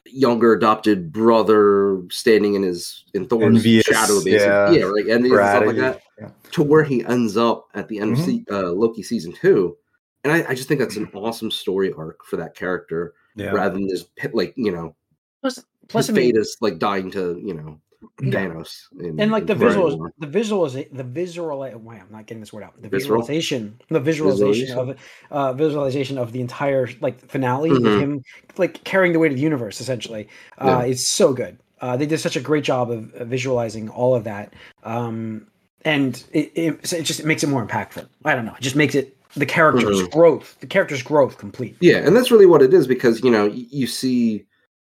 [0.06, 4.70] younger adopted brother standing in his in Thor's Envious, shadow, basically, yeah.
[4.72, 6.30] yeah, right, and stuff like that yeah.
[6.52, 8.48] to where he ends up at the end Mhm.
[8.50, 9.76] of uh, Loki season two.
[10.24, 13.52] And I, I just think that's an awesome story arc for that character, Yeah.
[13.52, 14.96] rather than just pit- like you know,
[15.42, 17.80] plus, plus I his mean, fate is like dying to you know
[18.22, 18.32] Yeah.
[18.46, 20.14] Thanos, in- and like the visuals, War.
[20.20, 21.60] the visuals, the visual.
[21.60, 22.82] Why I'm not getting this word out.
[22.82, 23.22] The Visceral?
[23.22, 24.98] visualization, the visualization of it,
[25.32, 28.00] uh, visualization of the entire like finale Mhm.
[28.02, 28.22] him
[28.58, 29.82] like carrying the weight of the universe.
[29.82, 30.78] Essentially, Yeah.
[30.78, 31.58] uh, it's so good.
[31.82, 35.46] Uh, they did such a great job of, of visualizing all of that, um,
[35.84, 38.08] and it, it, it just makes it more impactful.
[38.24, 38.54] I don't know.
[38.58, 40.12] It just makes it the character's Mhm.
[40.12, 41.76] growth, the character's growth complete.
[41.82, 44.46] Yeah, and that's really what it is because you know you see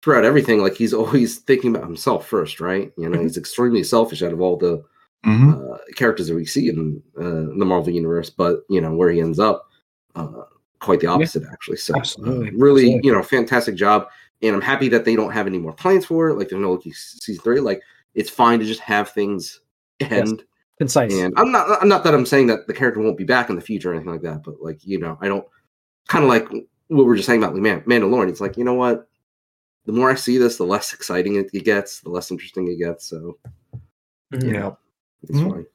[0.04, 2.92] throughout everything, like he's always thinking about himself first, right?
[2.98, 4.84] You know, he's extremely selfish out of all the
[5.24, 5.72] Mhm.
[5.74, 9.10] uh, characters that we see in, uh, in the Marvel universe, but you know where
[9.10, 9.70] he ends up,
[10.14, 10.42] uh,
[10.80, 11.78] quite the opposite actually.
[11.78, 12.50] So, uh, Absolutely.
[12.50, 13.00] really, Absolutely.
[13.08, 14.08] you know, fantastic job,
[14.42, 16.34] and I'm happy that they don't have any more plans for it.
[16.34, 17.60] Like there's no Loki season three.
[17.60, 17.80] Like
[18.14, 19.60] it's fine to just have things
[20.00, 20.44] end.
[20.78, 21.14] Concise.
[21.14, 23.56] And I'm not, I'm not that I'm saying that the character won't be back in
[23.56, 25.46] the future or anything like that, but like you know, I don't
[26.08, 28.28] kind of like what we were just saying about Man- Mandalorian.
[28.28, 29.08] It's like you know what,
[29.86, 33.06] the more I see this, the less exciting it gets, the less interesting it gets.
[33.06, 33.38] So
[34.32, 34.52] Mhm.
[34.52, 34.74] Yeah.
[35.22, 35.50] it's Mhm.
[35.50, 35.66] fine.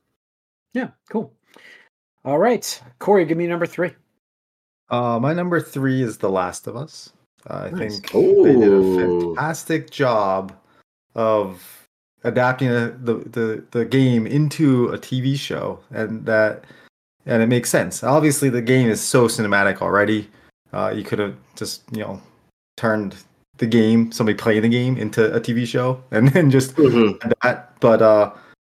[0.74, 1.34] Yeah, cool.
[2.26, 3.96] All right, Corey, give me number three.
[4.90, 7.14] Uh, my number three is The Last of Us.
[7.48, 8.00] I Nice.
[8.00, 10.54] think they did a fantastic job
[11.16, 11.88] of
[12.24, 16.66] adapting a, the, the the game into a TV show, and that
[17.26, 18.04] and it makes sense.
[18.04, 20.30] Obviously, the game is so cinematic already.
[20.74, 22.22] Uh, you could have just you know
[22.78, 23.16] turned
[23.60, 27.20] the game, somebody playing the game, into a TV show, and then just Mhm.
[27.44, 27.80] that.
[27.80, 28.32] But uh,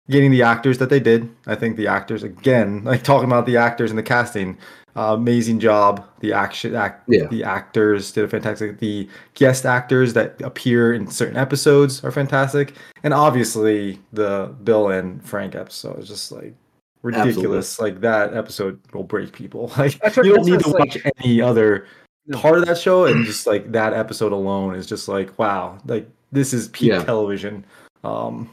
[0.09, 3.57] getting the actors that they did, I think the actors again, like talking about the
[3.57, 4.57] actors and the casting,
[4.95, 6.05] uh, amazing job.
[6.19, 7.25] The action, act, Yeah.
[7.27, 8.79] the actors did a fantastic.
[8.79, 15.23] The guest actors that appear in certain episodes are fantastic, and obviously the Bill and
[15.25, 16.53] Frank episode is just like
[17.01, 17.79] ridiculous.
[17.81, 19.71] Like that episode will break people.
[19.77, 21.85] Like you don't need to it's watch any other No.
[22.31, 26.07] Part of that show, and just like that episode alone is just like wow, like
[26.31, 27.03] this is peak Yeah.
[27.03, 27.65] television.
[28.03, 28.49] Um,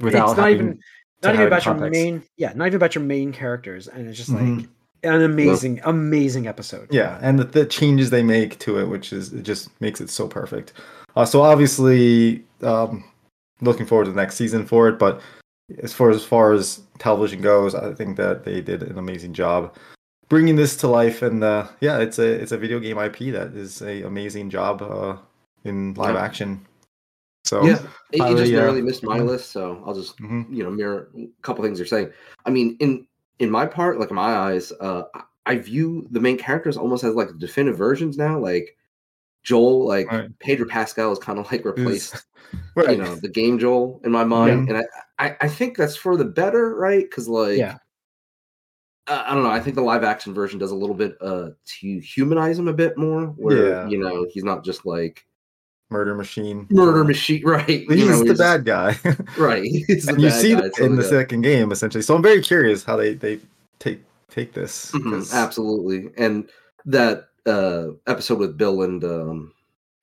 [0.00, 0.80] without it's not having even
[1.22, 4.18] not even have about your main yeah not even about your main characters and it's
[4.18, 4.68] just like Mhm.
[5.04, 9.32] an amazing amazing episode Yeah, and the, the changes they make to it, which is
[9.32, 10.72] it just makes it so perfect.
[11.16, 13.04] Uh, so obviously, um,
[13.62, 14.98] looking forward to the next season for it.
[14.98, 15.20] But
[15.82, 19.74] as far as far as television goes, I think that they did an amazing job
[20.28, 21.22] bringing this to life.
[21.22, 24.82] And uh, yeah, it's a it's a video game IP that is a amazing job
[24.82, 25.16] uh,
[25.64, 26.22] in live Yeah.
[26.22, 26.66] action.
[27.44, 29.26] So Yeah, it, it just uh, narrowly missed my mhm.
[29.26, 30.46] list, so I'll just mhm.
[30.50, 32.10] you know mirror a couple things you're saying.
[32.44, 33.06] I mean, in
[33.38, 37.14] in my part, like in my eyes, uh, I- view the main characters almost as
[37.14, 38.36] like definitive versions now.
[38.38, 38.76] Like
[39.44, 40.36] Joel, like Right.
[40.40, 42.26] Pedro Pascal is kind of like replaced,
[42.74, 42.90] Right.
[42.90, 44.84] you know, the game Joel in my mind, and I,
[45.24, 47.04] I I think that's for the better, right?
[47.08, 47.78] Because like Yeah.
[49.08, 49.50] I don't know.
[49.50, 52.72] I think the live action version does a little bit uh to humanize him a
[52.72, 53.88] bit more, where Yeah.
[53.88, 55.24] you know he's not just like
[55.90, 56.66] murder machine.
[56.70, 57.66] murder machine, right?
[57.66, 58.96] He's you know, the bad guy.
[59.38, 59.62] right?
[59.86, 62.02] He's and you see guy, that in the second game essentially.
[62.02, 63.38] So I'm very curious how they they
[63.78, 64.90] take take this.
[64.92, 66.48] Mhm, 'cause- absolutely, and
[66.86, 69.52] that uh episode with Bill and um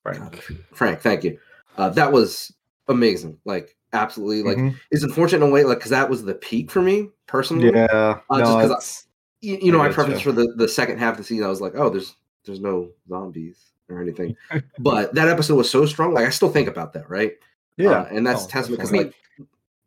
[0.03, 0.35] Frank.
[0.73, 1.37] Frank, thank you.
[1.77, 2.53] Uh, that was
[2.87, 3.37] amazing.
[3.45, 4.75] Like absolutely, like Mhm.
[4.91, 7.71] it's unfortunate in a way, like because that was the peak for me personally.
[7.73, 9.07] yeah, uh, no, just 'cause I- it's-
[9.41, 9.93] you, you know, my getcha.
[9.93, 12.59] preference for the the second half of the season, I was like, oh, there's there's
[12.59, 14.35] no zombies or anything.
[14.79, 16.13] but that episode was so strong.
[16.13, 17.33] Like I still think about that, right?
[17.77, 19.13] yeah, Uh, and that's Oh, testament because like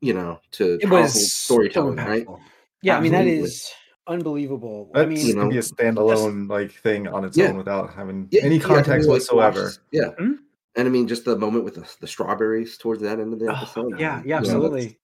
[0.00, 2.26] you know to it was storytelling, so right?
[2.26, 2.38] impactful.
[2.82, 3.48] yeah i mean that is Absolutely.
[3.48, 3.72] is
[4.08, 7.46] unbelievable i That's mean you gonna know, be a standalone like thing on its Yeah.
[7.48, 9.62] own without having Yeah, any yeah, I can context really whatsoever.
[9.64, 10.38] watch- Yeah, Mhm.
[10.76, 13.46] And I mean just the moment with the, the strawberries towards that end of the
[13.46, 13.98] Oh, episode.
[13.98, 14.98] yeah you yeah know, absolutely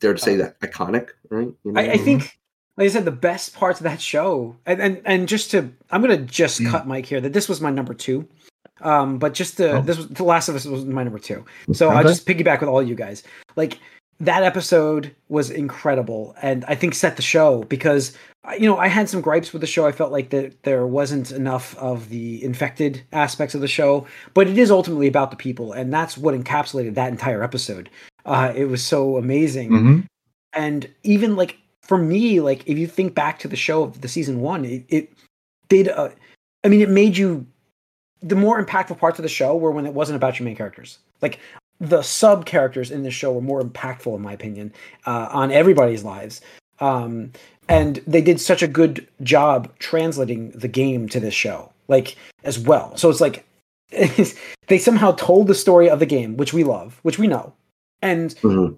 [0.00, 1.48] dare to say Uh, that iconic, right?
[1.64, 1.80] You know?
[1.80, 2.38] I, I think
[2.76, 6.00] like i said the best parts of that show and and, and just to i'm
[6.00, 6.70] gonna just Mm.
[6.70, 8.26] cut mike here that this was my number two
[8.82, 9.82] um but just the Oh.
[9.82, 12.68] this was the last of us was my number two so i'll just piggyback with
[12.68, 13.24] all you guys
[13.56, 13.78] like
[14.20, 18.12] that episode was incredible and i think set the show because
[18.54, 19.86] you know i had some gripes with the show.
[19.86, 24.46] I felt like that there wasn't enough of the infected aspects of the show but
[24.46, 27.90] it is ultimately about the people and that's what encapsulated that entire episode.
[28.24, 29.70] Uh it was so amazing.
[29.70, 30.06] Mhm.
[30.54, 34.08] and even like for me like if you think back to the show of the
[34.08, 35.12] season one it, it
[35.68, 36.10] did uh,
[36.64, 37.46] i mean it made you
[38.20, 40.98] the more impactful parts of the show were when it wasn't about your main characters.
[41.22, 41.38] Like
[41.78, 44.72] the sub characters in the show were more impactful in my opinion
[45.06, 46.40] uh, on everybody's lives
[46.80, 47.32] um,
[47.68, 52.58] and they did such a good job translating the game to this show like as
[52.58, 52.96] well.
[52.96, 53.44] So it's like
[54.68, 57.52] they somehow told the story of the game which we love which we know.
[58.02, 58.76] And Mhm.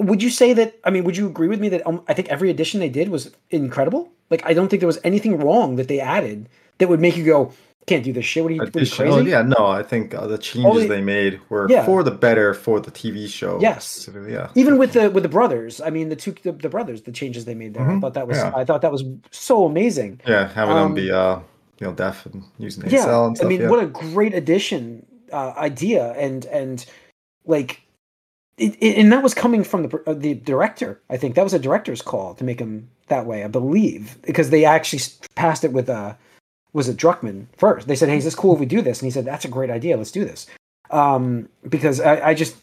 [0.00, 2.28] would you say that i mean would you agree with me that um, i think
[2.28, 4.10] every addition they did was incredible?
[4.30, 7.24] Like i don't think there was anything wrong that they added that would make you
[7.24, 7.52] go
[7.86, 10.14] can't do this shit what are you, what are you crazy yeah, no, I think
[10.14, 11.84] uh, the changes the- they made were Yeah.
[11.86, 13.58] for the better for the TV show.
[13.60, 14.08] Yes.
[14.28, 14.50] yeah.
[14.56, 17.44] even with the with the brothers i mean the two the, the brothers the changes
[17.44, 18.52] they made there i Mhm, thought that was yeah.
[18.56, 21.38] i thought that was so amazing yeah, having um, them be uh,
[21.80, 23.46] you know, deaf and using ASL yeah and stuff.
[23.46, 23.68] i mean yeah.
[23.70, 26.86] what a great addition uh, idea and and
[27.46, 27.82] like
[28.58, 31.54] it, it- and that was coming from the uh, the director i think that was
[31.54, 35.02] a director's call to make him that way i believe because they actually
[35.36, 36.14] passed it with uh
[36.76, 37.88] was it Druckmann first.
[37.88, 39.00] They said hey is this cool if we do this?
[39.00, 39.96] And he said that's a great idea.
[39.96, 40.46] Let's do this.
[40.90, 42.56] Um, because I, I just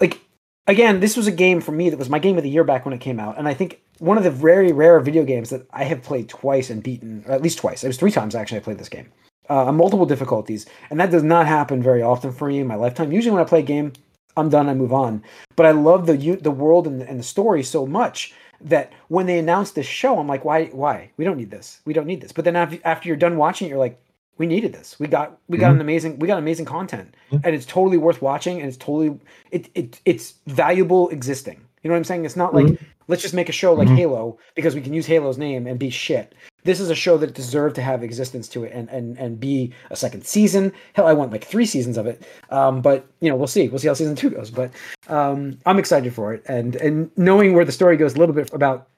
[0.00, 0.20] like
[0.66, 2.84] again, this was a game for me that was my game of the year back
[2.84, 5.66] when it came out, and I think one of the very rare video games that
[5.72, 7.84] I have played twice and beaten, or at least twice.
[7.84, 9.12] It was three times actually I played this game,
[9.50, 12.76] uh, on multiple difficulties, and that does not happen very often for me in my
[12.76, 13.12] lifetime.
[13.12, 13.92] Usually, when I play a game,
[14.36, 15.22] I'm done, I move on.
[15.54, 18.32] But I love the the world and, and the story so much
[18.64, 20.66] that when they announced this show, I'm like, why?
[20.66, 21.10] Why?
[21.16, 21.80] We don't need this.
[21.84, 22.32] We don't need this.
[22.32, 24.00] But then after, you're done watching it, you're like,
[24.36, 24.98] we needed this.
[24.98, 25.74] We got we got mm-hmm.
[25.76, 27.46] an amazing we got amazing content, mm-hmm.
[27.46, 29.20] and it's totally worth watching, and it's totally
[29.52, 31.60] it, it it's valuable existing.
[31.84, 32.24] You know what I'm saying?
[32.24, 32.84] It's not like mm-hmm.
[33.06, 33.96] let's just make a show like mm-hmm.
[33.96, 36.34] Halo because we can use Halo's name and be shit.
[36.64, 39.72] This is a show that deserved to have existence to it and and and be
[39.90, 40.72] a second season.
[40.94, 42.26] Hell, I want like three seasons of it.
[42.50, 43.68] Um, but you know, we'll see.
[43.68, 44.50] We'll see how season two goes.
[44.50, 44.72] But
[45.08, 48.52] um, I'm excited for it, and and knowing where the story goes a little bit
[48.52, 48.88] about.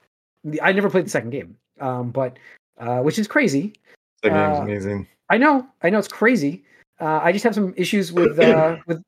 [0.44, 2.38] The, I never played the second game, um, but
[2.79, 3.75] uh, which is crazy.
[4.22, 6.64] The game's uh, amazing I know, I know, it's crazy.
[7.01, 9.03] Uh, I just have some issues with uh, with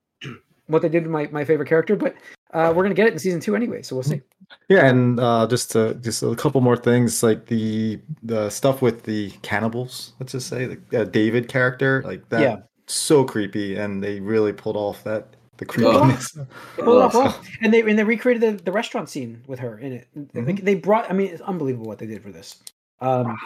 [0.66, 2.14] what they did to my, my favorite character, but
[2.52, 4.22] uh, we're gonna get it in season two anyway, so we'll see.
[4.70, 9.02] Yeah, and uh, just to, just a couple more things, like the the stuff with
[9.02, 10.14] the cannibals.
[10.18, 12.56] Let's just say the uh, David character, like that, yeah.
[12.86, 16.36] so creepy, and they really pulled off that the creepiness.
[16.80, 17.42] Oh.
[17.60, 20.08] and they and they recreated the, the restaurant scene with her in it.
[20.16, 20.46] Mm-hmm.
[20.46, 22.62] Like they brought, I mean, it's unbelievable what they did for this.
[23.00, 23.36] Um,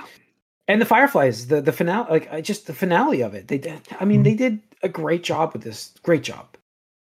[0.69, 3.49] and the Fireflies, the the finale, like just the finale of it.
[3.49, 3.81] They did.
[3.99, 4.25] I mean, mm-hmm.
[4.25, 5.95] they did a great job with this.
[6.03, 6.52] Great job.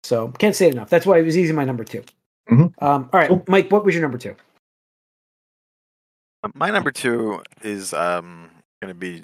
[0.06, 0.90] So can't say it enough.
[0.90, 1.52] That's why it was easy.
[1.52, 2.04] My number 2
[2.52, 2.54] mm-hmm.
[2.62, 3.44] Um, all right, cool.
[3.48, 3.72] Mike.
[3.72, 4.36] What was your number two?
[6.44, 9.24] Uh, my number two is um, going to be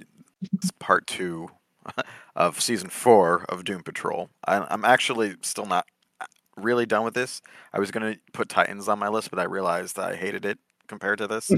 [0.79, 1.49] part two
[2.35, 4.29] of season four of Doom Patrol.
[4.47, 5.85] I, I'm actually still not
[6.19, 6.25] uh,
[6.57, 7.43] really done with this.
[7.73, 10.57] I was going to put Titans on my list, but I realized I hated it
[10.87, 11.51] compared to this.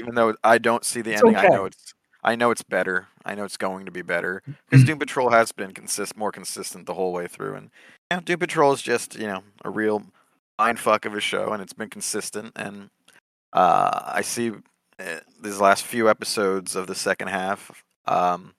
[0.00, 1.46] Even though I don't see the it's ending, okay.
[1.46, 3.06] I know it's I know it's better.
[3.26, 4.86] I know it's going to be better because mm-hmm.
[4.86, 7.70] Doom Patrol has been consist more consistent the whole way through, and
[8.10, 10.02] yeah, Doom Patrol is just you know a real
[10.58, 12.52] mind fuck of a show, and it's been consistent.
[12.56, 12.90] And
[13.52, 14.52] uh, I see
[14.98, 18.54] uh, these last few episodes of the second half um,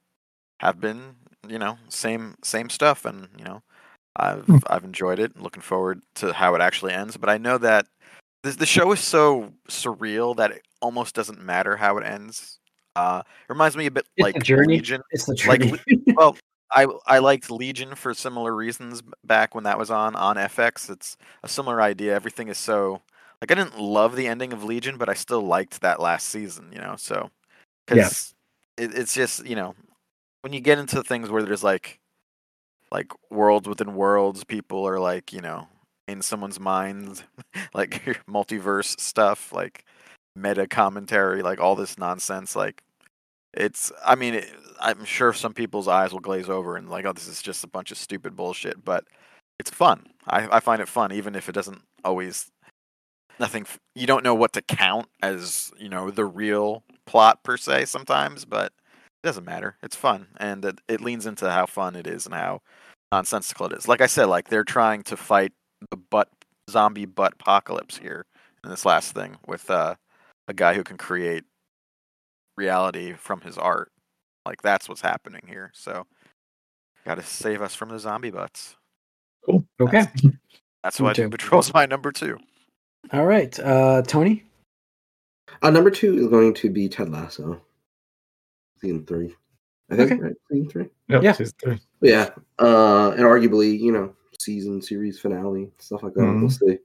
[0.60, 1.15] have been
[1.47, 3.62] you know same same stuff, and you know
[4.15, 4.62] I've mm.
[4.67, 5.39] I've enjoyed it.
[5.39, 7.88] Looking forward to how it actually ends, but I know that
[8.43, 12.60] the show is so surreal that it almost doesn't matter how it ends
[12.95, 14.75] uh, it reminds me a bit it's like journey.
[14.75, 15.01] Legion.
[15.12, 15.71] It's the journey.
[15.71, 15.81] Like,
[16.15, 16.38] well,
[16.71, 20.89] I I liked Legion for similar reasons back when that was on on FX.
[20.89, 22.15] It's a similar idea.
[22.15, 23.01] Everything is so
[23.41, 26.71] like I didn't love the ending of Legion, but I still liked that last season.
[26.71, 27.30] You know, so
[27.86, 28.34] because
[28.78, 28.86] yeah.
[28.86, 29.75] it, it's just you know
[30.41, 31.99] when you get into things where there's like
[32.91, 35.67] like worlds within worlds, people are like you know
[36.08, 37.23] in someone's mind,
[37.73, 39.86] like multiverse stuff, like
[40.36, 42.56] meta commentary, like all this nonsense.
[42.56, 42.84] Like
[43.56, 47.13] it's, I mean, it, I'm sure some people's eyes will glaze over and like, oh,
[47.13, 48.84] this is just a bunch of stupid bullshit.
[48.84, 49.06] But
[49.60, 50.08] it's fun.
[50.28, 52.52] I, I find it fun, even if it doesn't always
[53.39, 53.65] nothing.
[53.96, 58.46] You don't know what to count as you know the real plot per se sometimes,
[58.46, 59.78] but it doesn't matter.
[59.82, 62.62] It's fun, and it, it leans into how fun it is and how
[63.12, 63.88] nonsensical it is.
[63.88, 65.54] Like I said, like they're trying to fight
[65.91, 66.30] the butt
[66.70, 68.26] zombie butt apocalypse here
[68.63, 69.94] in this last thing with uh
[70.48, 71.44] a guy who can create
[72.56, 73.91] reality from his art.
[74.46, 75.72] Like that's what's happening here.
[75.74, 76.06] So
[77.06, 78.76] got to save us from the zombie butts.
[79.46, 79.65] Cool.
[79.80, 80.06] Okay.
[80.84, 82.38] That's, that's why Doom Patrol's my number two.
[83.12, 84.44] All right, uh, Tony.
[85.63, 87.60] Uh, number two is going to be Ted Lasso,
[88.82, 89.34] season three.
[89.89, 90.22] I think okay.
[90.22, 90.89] right, season three.
[91.10, 91.80] Yep, yeah, season three.
[92.02, 96.22] Yeah, uh, and arguably, you know, season series finale stuff like that.
[96.22, 96.41] Mm-hmm.
[96.41, 96.78] We'll see.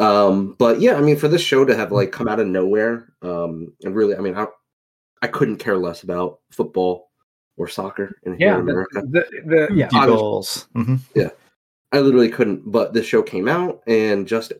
[0.00, 3.12] Um, but yeah, I mean, for this show to have like come out of nowhere,
[3.22, 4.46] um, and really, I mean, I,
[5.22, 7.10] I couldn't care less about football
[7.56, 9.02] or soccer in, yeah, in America.
[9.02, 10.68] The, the, yeah, balls.
[10.74, 10.96] Mm-hmm.
[11.14, 11.28] Yeah,
[11.92, 12.70] I literally couldn't.
[12.70, 14.52] But this show came out, and just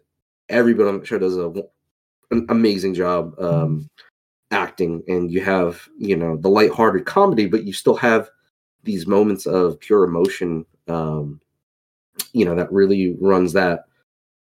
[0.48, 1.50] everybody on the show does a,
[2.30, 3.88] an amazing job um,
[4.50, 8.28] acting, and you have you know the lighthearted comedy, but you still have
[8.82, 10.66] these moments of pure emotion.
[10.88, 11.40] Um,
[12.32, 13.84] you know that really runs that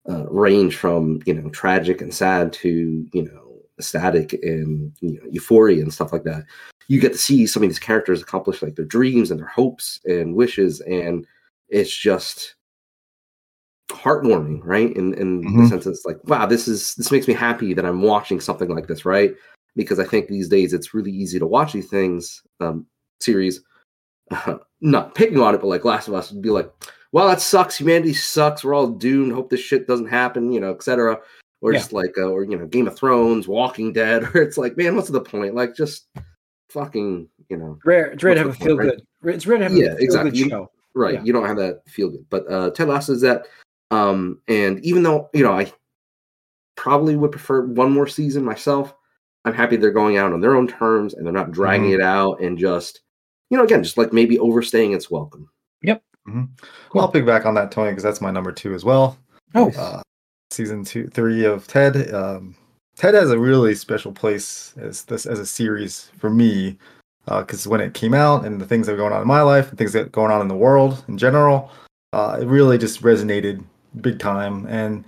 [0.09, 3.46] uh, range from you know tragic and sad to you know
[3.79, 6.45] ecstatic and you know, euphoria and stuff like that.
[6.89, 10.01] You get to see some of these characters accomplish like their dreams and their hopes
[10.05, 11.27] and wishes, and
[11.69, 12.55] it's just
[13.91, 14.95] heartwarming, right?
[14.97, 15.63] In in mm-hmm.
[15.63, 18.69] the sense it's like, wow, this is this makes me happy that I'm watching something
[18.69, 19.35] like this, right?
[19.75, 22.87] Because I think these days it's really easy to watch these things, um,
[23.21, 23.61] series,
[24.31, 26.71] uh, not picking on it, but like Last of Us would be like,
[27.13, 27.79] well, that sucks.
[27.79, 28.65] Humanity sucks.
[28.65, 29.33] We're all doomed.
[29.33, 31.19] Hope this shit doesn't happen, you know, etc.
[31.63, 31.79] Or yeah.
[31.79, 34.95] just like, uh, or you know, Game of Thrones, Walking Dead, or it's like, man,
[34.97, 35.55] what's the point?
[35.55, 36.07] Like, just
[36.71, 38.07] fucking, you know, rare.
[38.07, 39.03] It's rare to have a feel good.
[39.23, 39.35] Right?
[39.35, 40.31] It's rare to have yeah, a feel exactly.
[40.33, 40.71] good show.
[40.95, 41.15] right.
[41.15, 41.23] Yeah.
[41.25, 42.27] You don't have that feel good.
[42.31, 43.47] But uh, Ted Lasso is that.
[43.91, 45.73] Um, and even though you know I
[46.77, 48.95] probably would prefer one more season myself,
[49.45, 52.01] I'm happy they're going out on their own terms and they're not dragging Mm-hmm.
[52.01, 53.01] it out and just
[53.49, 55.49] you know again just like maybe overstaying its welcome.
[55.83, 56.03] Yep.
[56.27, 59.17] Well, I'll piggyback on that, Tony, because that's my number two as well.
[59.55, 60.03] Oh, uh,
[60.51, 62.13] season two, three of Ted.
[62.15, 62.55] Um,
[62.97, 66.79] Ted has a really special place as this as a series for me,
[67.27, 69.69] because when it came out and the things that were going on in my life
[69.69, 71.71] and things that going on in the world in general,
[72.13, 73.63] uh, it really just resonated
[74.01, 74.67] big time.
[74.67, 75.05] And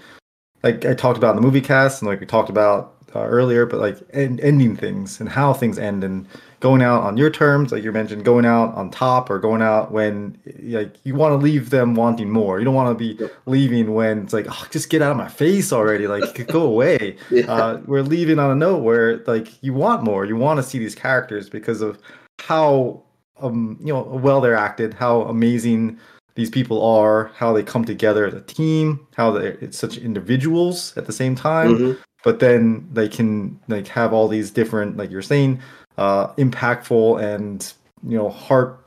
[0.63, 3.65] like I talked about in the movie cast, and like we talked about uh, earlier,
[3.65, 6.27] but like en- ending things and how things end and
[6.61, 9.93] going out on your terms, like you mentioned, going out on top or going out
[9.93, 12.59] when like you want to leave them wanting more.
[12.59, 13.33] You don't want to be Yep.
[13.47, 16.07] leaving when it's like, oh, just get out of my face already.
[16.09, 17.17] Like, go away.
[17.31, 17.53] Yeah.
[17.53, 20.25] Uh, we're leaving on a note where like you want more.
[20.25, 21.99] You want to see these characters because of
[22.41, 23.03] how
[23.41, 25.99] um you know well they're acted, how amazing
[26.35, 30.93] these people are, how they come together as a team, how they it's such individuals
[30.97, 31.99] at the same time Mhm.
[32.25, 35.61] but then they can like have all these different like you're saying
[35.99, 37.73] uh impactful and
[38.07, 38.79] you know heart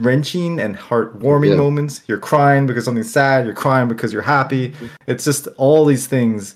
[0.00, 1.56] wrenching and heartwarming Yeah.
[1.56, 4.72] moments you're crying because something's sad you're crying because you're happy
[5.08, 6.54] it's just all these things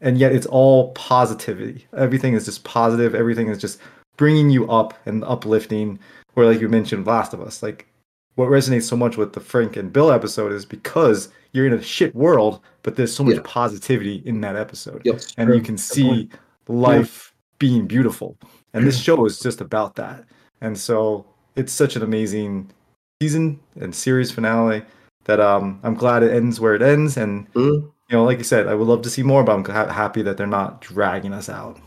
[0.00, 3.78] and yet it's all positivity everything is just positive everything is just
[4.16, 5.98] bringing you up and uplifting
[6.34, 7.86] where like you mentioned last of us like
[8.34, 11.82] what resonates so much with the frank and bill episode is because you're in a
[11.82, 13.42] shit world but there's so much Yeah.
[13.44, 15.20] positivity in that episode Yep.
[15.36, 15.56] and True.
[15.56, 16.28] you can see
[16.66, 18.36] life being beautiful.
[18.74, 20.24] And this show is just about that.
[20.60, 21.24] And so
[21.56, 22.70] it's such an amazing
[23.22, 24.82] season and series finale
[25.24, 27.16] that um I'm glad it ends where it ends.
[27.16, 27.82] And Mhm.
[27.82, 30.22] you know, like you said, I would love to see more, but I'm ha- happy
[30.22, 31.78] that they're not dragging us out.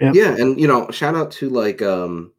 [0.00, 0.12] Yeah.
[0.14, 2.32] Yeah, and you know, shout out to like um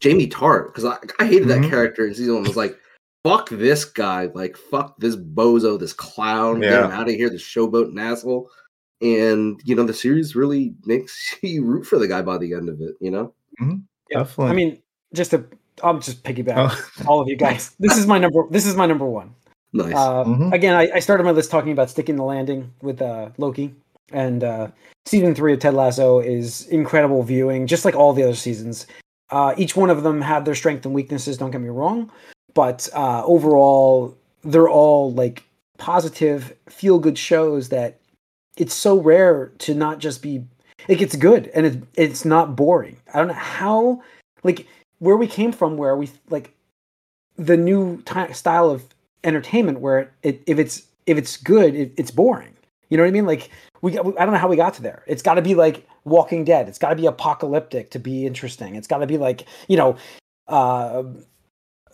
[0.00, 1.62] Jamie Tartt because I, I hated Mhm.
[1.62, 2.42] that character in season one.
[2.44, 2.76] Was like,
[3.24, 7.42] fuck this guy, like fuck this bozo, this clown, get him out of here, this
[7.42, 8.50] showboat and asshole.
[9.00, 12.68] And you know, the series really makes you root for the guy by the end
[12.68, 12.94] of it.
[13.00, 14.20] You know, Yeah.
[14.20, 14.50] Definitely.
[14.50, 14.82] I mean,
[15.14, 15.44] just to
[15.82, 17.04] I'll just piggyback Oh.
[17.06, 17.74] all of you guys.
[17.78, 18.42] This is my number.
[18.50, 19.34] This is my number one.
[19.72, 19.94] nice.
[19.94, 20.52] Uh, Mhm.
[20.52, 23.74] Again, I, I started my list talking about sticking the landing with uh, Loki,
[24.12, 24.68] and uh,
[25.06, 28.86] season three of Ted Lasso is incredible viewing, just like all the other seasons.
[29.30, 31.36] Uh, each one of them had their strengths and weaknesses.
[31.36, 32.10] Don't get me wrong,
[32.54, 35.44] but uh, overall, they're all like
[35.76, 38.00] positive, feel good shows that
[38.58, 40.44] it's so rare to not just be
[40.88, 42.96] like it's good and it's it's not boring.
[43.14, 44.02] I don't know how
[44.42, 44.66] like
[44.98, 46.52] where we came from, where we like
[47.36, 48.82] the new ty style of
[49.24, 52.52] entertainment where it, if it's if it's good it, it's boring.
[52.90, 53.26] You know what i mean?
[53.26, 55.04] Like we got, i don't know how we got to there.
[55.06, 56.68] It's got to be like walking dead.
[56.68, 58.74] It's got to be apocalyptic to be interesting.
[58.74, 59.96] It's got to be like you know
[60.48, 61.04] uh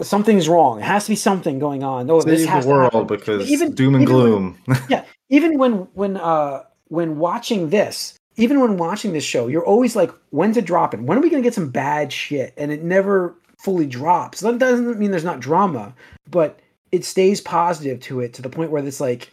[0.00, 0.80] something's wrong.
[0.80, 2.10] It has to be something going on.
[2.10, 4.58] Oh this Save has the world because Even- doom and even gloom.
[4.88, 9.96] yeah even when when uh when watching this even when watching this show you're always
[9.96, 13.34] like when's it dropping when are we gonna get some bad shit and it never
[13.58, 15.94] fully drops that doesn't mean there's not drama
[16.30, 16.60] but
[16.92, 19.30] it stays positive to it to the point where it's like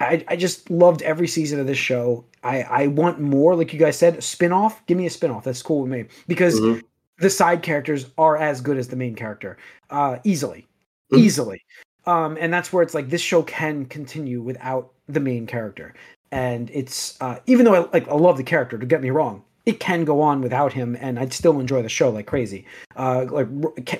[0.00, 2.24] I, I just loved every season of this show.
[2.42, 4.84] I, I want more, like you guys said, a spin-off.
[4.86, 5.44] Give me a spin-off.
[5.44, 6.06] That's cool with me.
[6.26, 6.82] Because Mhm.
[7.18, 9.58] the side characters are as good as the main character.
[9.90, 10.66] Uh easily.
[11.12, 11.18] Mhm.
[11.20, 11.62] Easily.
[12.06, 15.94] Um, and that's where it's like this show can continue without the main character.
[16.30, 19.44] And it's uh even though I like I love the character, to get me wrong,
[19.66, 22.64] it can go on without him and I'd still enjoy the show like crazy.
[22.96, 23.46] Uh like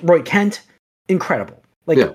[0.01, 0.61] Roy Kent,
[1.09, 1.61] incredible.
[1.85, 2.11] Like Yeah.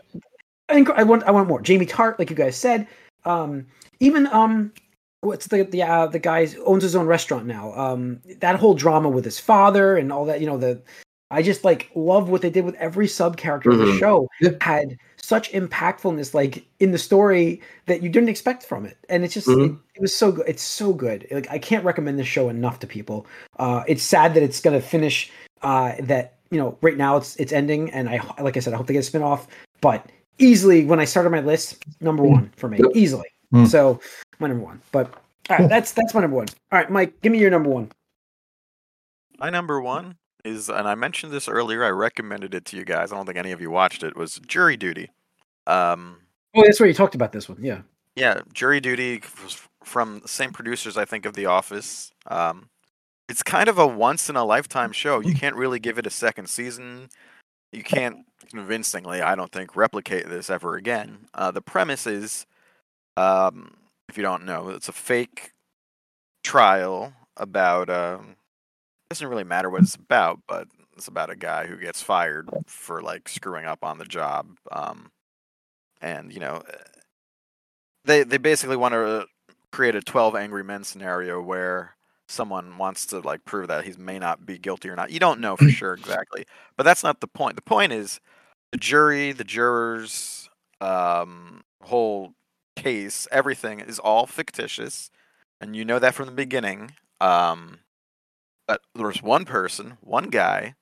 [0.71, 1.61] I, want I want more.
[1.63, 2.87] Jamie Tartt, like you guys said.
[3.25, 3.67] Um
[4.01, 4.73] even um
[5.21, 7.73] what's the the uh, the guy owns his own restaurant now.
[7.75, 10.83] Um that whole drama with his father and all that, you know, the
[11.31, 13.99] I just like love what they did with every sub character of the Mhm.
[14.01, 14.51] show Yeah.
[14.61, 18.97] had such impactfulness like in the story that you didn't expect from it.
[19.09, 19.79] And it's just it, Mhm.
[19.95, 20.45] it was so good.
[20.49, 21.27] It's so good.
[21.31, 23.27] Like I can't recommend this show enough to people.
[23.59, 25.31] Uh it's sad that it's going to finish
[25.63, 28.77] uh that you know, right now it's it's ending and I like I said I
[28.77, 29.47] hope they get a spin-off,
[29.81, 30.07] but
[30.39, 32.79] easily when I started my list, number 1 for me.
[32.79, 32.91] Yep.
[32.95, 33.29] Easily.
[33.51, 33.65] Hmm.
[33.67, 34.01] So,
[34.39, 34.81] my number 1.
[34.93, 35.13] But
[35.51, 36.47] all right, that's that's my number 1.
[36.73, 37.91] All right, Mike, give me your number 1.
[39.39, 41.85] My number one is, and I mentioned this earlier.
[41.85, 43.13] I recommended it to you guys.
[43.13, 44.17] I don't think any of you watched it.
[44.17, 45.11] Was Jury Duty.
[45.67, 46.19] Um,
[46.55, 47.59] Oh, that's where you talked about this one.
[47.61, 47.83] Yeah.
[48.17, 52.11] yeah, Jury Duty was from the same producers, I think, of The Office.
[52.27, 52.69] Um,
[53.29, 55.21] it's kind of a once in a lifetime show.
[55.21, 57.11] You can't really give it a second season.
[57.71, 61.29] You can't convincingly, I don't think, replicate this ever again.
[61.35, 62.47] Uh, the premise is,
[63.19, 63.75] um,
[64.09, 65.53] if you don't know, it's a fake
[66.43, 67.91] trial about.
[67.91, 68.37] Um,
[69.11, 73.01] doesn't really matter what it's about, but it's about a guy who gets fired for
[73.01, 74.49] like screwing up on the job.
[74.71, 75.11] Um,
[76.01, 76.63] and you know,
[78.05, 79.27] they they basically want to
[79.73, 81.97] create a twelve angry men scenario where
[82.29, 85.11] someone wants to like prove that he may not be guilty or not.
[85.11, 86.45] You don't know for sure exactly,
[86.77, 87.57] but that's not the point.
[87.57, 88.21] The point is
[88.73, 90.49] the jury, the jurors,
[90.81, 92.33] um, whole
[92.77, 95.11] case, everything is all fictitious,
[95.61, 96.93] and you know that from the beginning.
[97.21, 97.79] Um,
[98.69, 100.75] but there's one person, one guy,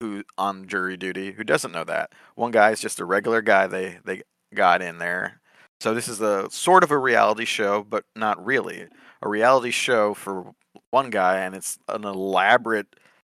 [0.00, 2.12] who on jury duty who doesn't know that.
[2.34, 4.22] One guy is just a regular guy they they
[4.54, 5.40] got in there.
[5.80, 8.86] So this is a sort of a reality show, but not really
[9.22, 10.52] a reality show for
[10.90, 12.86] one guy, and it's an elaborate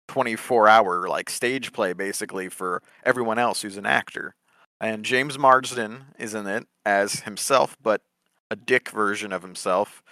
[0.08, 4.34] 24 hour like stage play basically for everyone else who's an actor.
[4.80, 8.02] And James Marsden is in it as himself, but
[8.50, 10.02] a dick version of himself,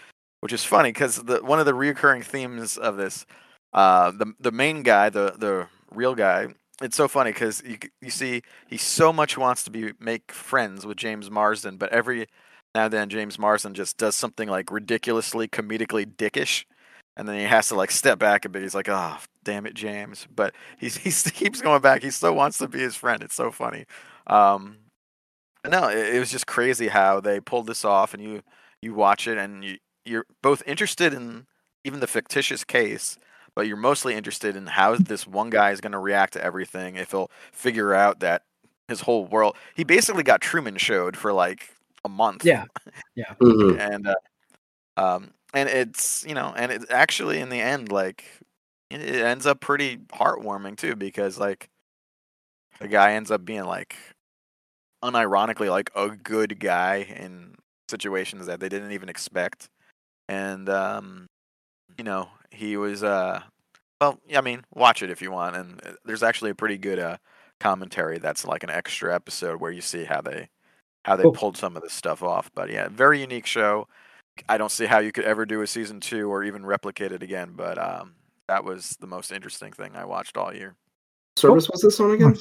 [0.40, 3.26] which is funny because the one of the recurring themes of this,
[3.72, 6.48] uh, the the main guy, the the real guy,
[6.80, 10.86] it's so funny because you you see he so much wants to be make friends
[10.86, 12.26] with James Marsden, but every
[12.74, 16.64] now and then James Marsden just does something like ridiculously comedically dickish,
[17.16, 18.62] and then he has to like step back a bit.
[18.62, 22.02] He's like, "Oh, damn it, James!" But he's he keeps going back.
[22.02, 23.22] He still wants to be his friend.
[23.22, 23.84] It's so funny.
[24.26, 24.78] Um,
[25.68, 28.42] no, it, it was just crazy how they pulled this off, and you
[28.82, 31.46] you watch it, and you you're both interested in
[31.84, 33.18] even the fictitious case,
[33.54, 36.96] but you're mostly interested in how this one guy is going to react to everything.
[36.96, 38.42] If he'll figure out that
[38.88, 41.68] his whole world, he basically got Truman showed for like
[42.04, 42.44] a month.
[42.44, 42.64] Yeah,
[43.14, 43.78] yeah, Mhm.
[43.78, 44.14] and uh,
[44.96, 48.24] um, and it's you know, and it actually in the end, like
[48.90, 51.68] it, it ends up pretty heartwarming too, because like
[52.80, 53.96] the guy ends up being like
[55.02, 57.54] unironically like a good guy in
[57.88, 59.68] situations that they didn't even expect,
[60.28, 61.26] and um,
[61.98, 63.42] you know, he was uh,
[64.00, 66.98] well, I mean, watch it if you want, and uh, there's actually a pretty good
[66.98, 67.16] uh
[67.60, 70.48] commentary that's like an extra episode where you see how they
[71.04, 71.32] how they Cool.
[71.32, 72.50] pulled some of this stuff off.
[72.54, 73.86] But yeah, very unique show.
[74.48, 77.22] I don't see how you could ever do a season two or even replicate it
[77.22, 77.52] again.
[77.54, 78.14] But um,
[78.48, 80.74] that was the most interesting thing I watched all year.
[81.36, 82.36] Service was this on again?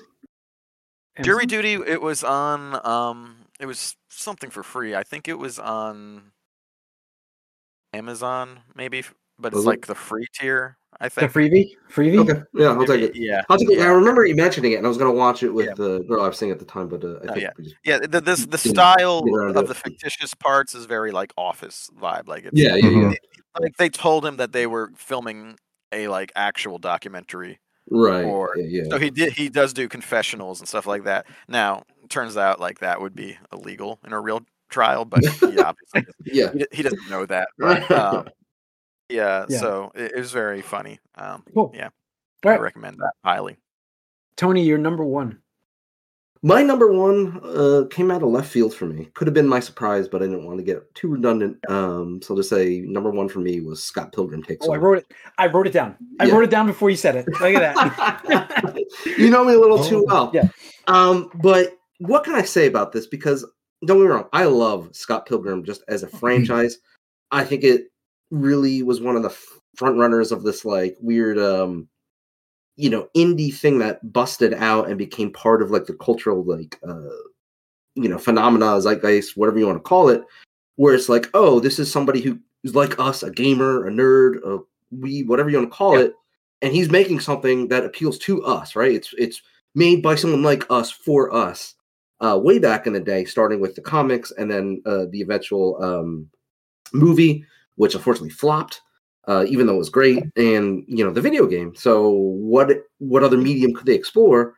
[1.22, 1.74] Jury duty.
[1.74, 2.86] It was on.
[2.86, 4.96] Um, it was something for free.
[4.96, 6.32] I think it was on
[7.94, 9.68] Amazon, maybe, f- but it's it?
[9.68, 10.78] like the free tier.
[11.02, 11.54] I think the think.
[11.54, 12.30] freebie, freebie.
[12.30, 13.16] Okay, yeah, I'll take it.
[13.16, 13.44] Yeah.
[13.50, 13.78] I'll take it.
[13.78, 13.86] Yeah.
[13.86, 15.74] I remember you mentioning it, and I was gonna watch it with Yeah.
[15.76, 17.50] the girl I was seeing at the time, but uh, I Oh, think yeah.
[17.62, 21.12] just Yeah, the this the style get around to of the fictitious parts is very
[21.12, 22.28] like office vibe.
[22.28, 23.14] Like it's yeah, yeah, yeah.
[23.60, 25.58] like they told him that they were filming
[25.94, 27.60] a like actual documentary.
[27.90, 28.26] right.
[28.26, 28.90] Or- yeah, yeah.
[28.90, 31.28] So he did he does do confessionals and stuff like that.
[31.48, 36.06] Now, turns out like that would be illegal in a real trial, but he obviously
[36.26, 36.52] yeah.
[36.52, 37.48] he, he doesn't know that.
[37.58, 38.28] But, um,
[39.10, 39.60] yeah, Yeah.
[39.60, 41.00] so it, it was very funny.
[41.16, 41.72] Um, Cool.
[41.76, 41.90] yeah,
[42.46, 43.58] All I right, recommend that highly.
[44.36, 45.40] Tony, you're number one.
[46.42, 49.10] My number one uh, came out of left field for me.
[49.14, 51.58] Could have been my surprise, but I didn't want to get too redundant.
[51.70, 54.66] Um, so to say, number one for me was Scott Pilgrim takes.
[54.66, 55.14] Oh, I wrote it.
[55.38, 55.98] I wrote it down.
[56.18, 56.34] I Yeah.
[56.36, 57.28] wrote it down before you said it.
[57.28, 58.76] Look at that.
[59.18, 60.32] you know me a little too Oh, well.
[60.34, 60.48] yeah.
[60.88, 63.06] Um, but what can I say about this?
[63.06, 63.46] Because
[63.86, 66.78] don't get me wrong, I love Scott Pilgrim just as a franchise.
[67.32, 67.88] I think it
[68.32, 69.36] really was one of the
[69.76, 71.88] front runners of this like weird um
[72.76, 76.80] you know indie thing that busted out and became part of like the cultural like
[76.88, 77.16] uh
[77.96, 80.24] you know phenomena zeitgeist whatever you want to call it
[80.76, 84.38] where it's like oh this is somebody who is like us a gamer a nerd
[84.46, 84.60] a
[84.92, 86.06] we whatever you want to call Yeah.
[86.06, 86.14] it
[86.62, 89.42] and he's making something that appeals to us right it's it's
[89.76, 91.76] made by someone like us for us
[92.22, 95.82] uh way back in the day starting with the comics and then uh the eventual
[95.84, 96.28] um
[96.94, 97.46] movie
[97.80, 98.82] which unfortunately flopped
[99.30, 101.76] uh, even though it was great, and you know the video game.
[101.76, 104.56] So what what other medium could they explore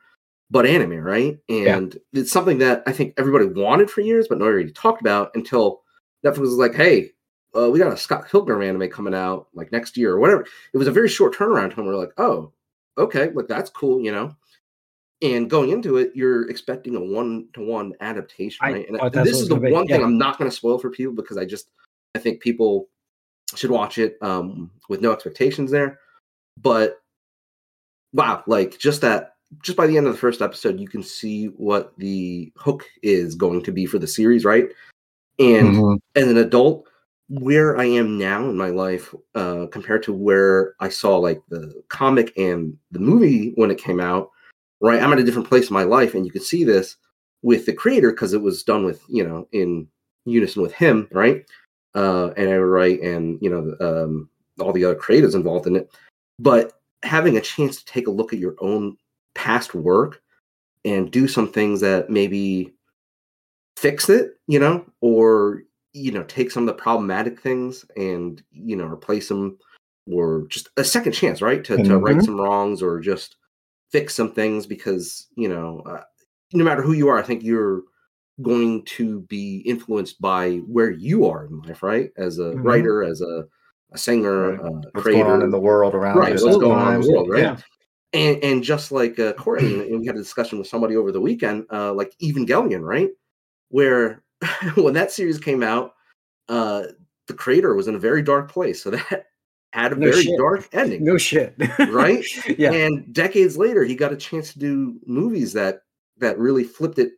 [0.50, 1.38] but anime, right?
[1.48, 5.30] And it's something that I think everybody wanted for years, but nobody really talked about
[5.34, 5.82] until
[6.24, 7.10] Netflix was like, "Hey,
[7.54, 10.78] uh, we got a Scott Pilgrim anime coming out like next year or whatever." It
[10.78, 11.84] was a very short turnaround time.
[11.84, 12.52] We're like, "Oh,
[12.96, 14.34] okay, like that's cool," you know.
[15.20, 18.88] And going into it, you're expecting a one to one adaptation, I right?
[18.88, 20.06] And thought this is the was gonna be, one thing yeah.
[20.06, 21.70] I'm not going to spoil for people because I just
[22.14, 22.88] I think people
[23.56, 25.98] should watch it um, with no expectations there.
[26.60, 27.00] But
[28.12, 31.46] wow, like just that, just by the end of the first episode, you can see
[31.46, 34.68] what the hook is going to be for the series, right?
[35.38, 35.98] And Mhm.
[36.14, 36.86] as an adult,
[37.28, 41.82] where I am now in my life uh, compared to where I saw like the
[41.88, 44.30] comic and the movie when it came out,
[44.80, 45.02] right?
[45.02, 46.96] I'm at a different place in my life, and you can see this
[47.42, 49.88] with the creator because it was done with you know in
[50.24, 51.44] unison with him, right?
[51.94, 54.28] Uh, and I Wright and you know um,
[54.60, 55.90] all the other creatives involved in it,
[56.38, 58.96] but having a chance to take a look at your own
[59.34, 60.22] past work
[60.84, 62.72] and do some things that maybe
[63.76, 65.62] fix it, you know, or
[65.92, 69.58] you know, take some of the problematic things and you know replace them,
[70.10, 72.02] or just a second chance, right, to, to Mhm.
[72.02, 73.36] right some wrongs or just
[73.90, 76.02] fix some things because you know, uh,
[76.54, 77.82] no matter who you are, I think you're
[78.40, 82.10] going to be influenced by where you are in life, right?
[82.16, 82.64] As a Mhm.
[82.64, 83.46] writer, as a
[83.94, 84.60] a singer, Right.
[84.60, 87.12] uh, What's creator, going on in the world around Right, what's going on in the
[87.12, 87.42] world, right?
[87.42, 87.58] Yeah.
[88.14, 91.20] and and just like uh, Corey, and we had a discussion with somebody over the
[91.20, 93.10] weekend, uh, like Evangelion, right?
[93.68, 94.22] Where
[94.76, 95.92] when that series came out,
[96.48, 96.84] uh,
[97.26, 99.26] the creator was in a very dark place, so that
[99.74, 100.38] had a No very shit.
[100.38, 101.54] dark ending, No shit.
[101.90, 102.24] right?
[102.58, 102.72] yeah.
[102.72, 105.82] And decades later, he got a chance to do movies that
[106.16, 107.12] that really flipped it,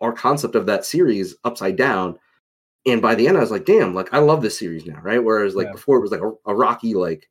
[0.00, 2.18] our concept of that series upside down.
[2.86, 3.94] And by the end, I was like, "Damn!
[3.94, 5.72] Like I love this series now, right?" Whereas like Yeah.
[5.72, 7.28] before, it was like a, a rocky, like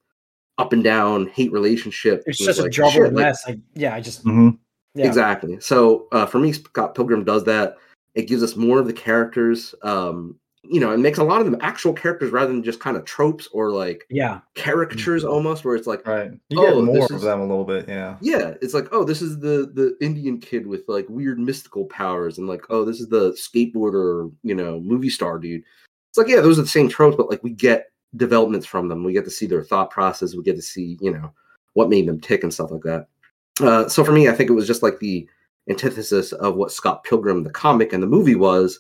[0.60, 2.24] up and down hate relationship.
[2.28, 3.48] It's It was just a like, jumbled shit, like, mess.
[3.48, 4.58] Like, yeah, I just Mhm.
[4.94, 5.08] yeah.
[5.08, 5.60] Exactly.
[5.60, 7.78] So uh, for me, Scott Pilgrim does that.
[8.14, 9.74] It gives us more of the characters.
[9.82, 12.98] Um, you know, it makes a lot of them actual characters rather than just kind
[12.98, 14.40] of tropes or like Yeah.
[14.56, 16.32] caricatures almost, where it's like, Right.
[16.50, 18.18] You Oh, get more this of is- them a little bit, yeah.
[18.22, 22.38] yeah, it's like, oh, this is the the Indian kid with like weird mystical powers,
[22.38, 25.64] and like, oh, this is the skateboarder, you know, movie star dude.
[26.10, 29.04] It's like, yeah, those are the same tropes, but like we get developments from them.
[29.04, 30.36] We get to see their thought process.
[30.36, 31.32] We get to see, you know,
[31.74, 33.08] what made them tick and stuff like that.
[33.62, 35.28] Uh, so for me, I think it was just like the
[35.70, 38.80] antithesis of what Scott Pilgrim, the comic and the movie was,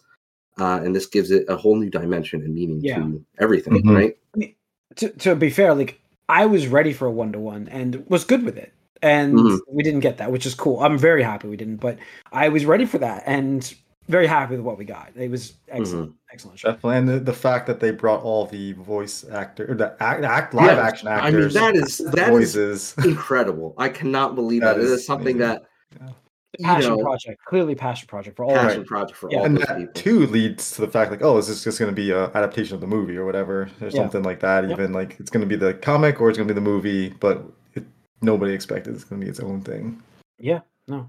[0.59, 2.97] uh, and this gives it a whole new dimension and meaning Yeah.
[2.97, 3.95] to everything, Mhm.
[3.95, 4.55] right?
[4.97, 8.23] To, to be fair, like I was ready for a one to one and was
[8.23, 8.73] good with it.
[9.01, 9.59] And Mhm.
[9.71, 10.79] we didn't get that, which is cool.
[10.81, 11.97] I'm very happy we didn't, but
[12.33, 13.73] I was ready for that and
[14.09, 15.11] very happy with what we got.
[15.15, 16.71] It was excellent, excellent show.
[16.71, 16.97] Definitely.
[16.97, 20.77] And the, the fact that they brought all the voice actor the act, act live
[20.77, 22.95] Yeah, action I mean, that is that is voices.
[23.05, 23.73] incredible.
[23.77, 24.73] I cannot believe that.
[24.75, 25.63] That It is is something amazing.
[26.01, 26.13] that
[26.61, 29.39] Passion know- project, clearly passion project for all passion of project for Yeah.
[29.39, 29.93] all and those that people.
[29.93, 32.73] too leads to the fact like, oh, is this just going to be a adaptation
[32.75, 33.89] of the movie or whatever, or Yeah.
[33.91, 34.63] something like that?
[34.63, 34.71] Yep.
[34.71, 37.09] Even like it's going to be the comic or it's going to be the movie,
[37.19, 37.43] but
[37.75, 37.83] it,
[38.21, 40.01] nobody expected it's going to be its own thing.
[40.39, 41.07] Yeah, no.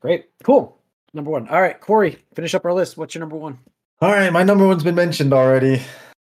[0.00, 0.26] Great.
[0.44, 0.78] Cool.
[1.14, 1.48] Number one.
[1.48, 2.98] All right, Corey, finish up our list.
[2.98, 3.58] What's your number one?
[4.02, 5.80] All right, my number one's been mentioned already.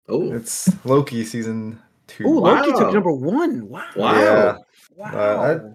[0.09, 2.25] Oh, It's Loki season two.
[2.27, 2.79] Oh, Loki Wow.
[2.79, 3.67] took number one.
[3.69, 3.85] Wow.
[3.97, 4.13] Wow.
[4.21, 4.57] Yeah.
[4.97, 5.09] Wow.
[5.43, 5.71] Uh,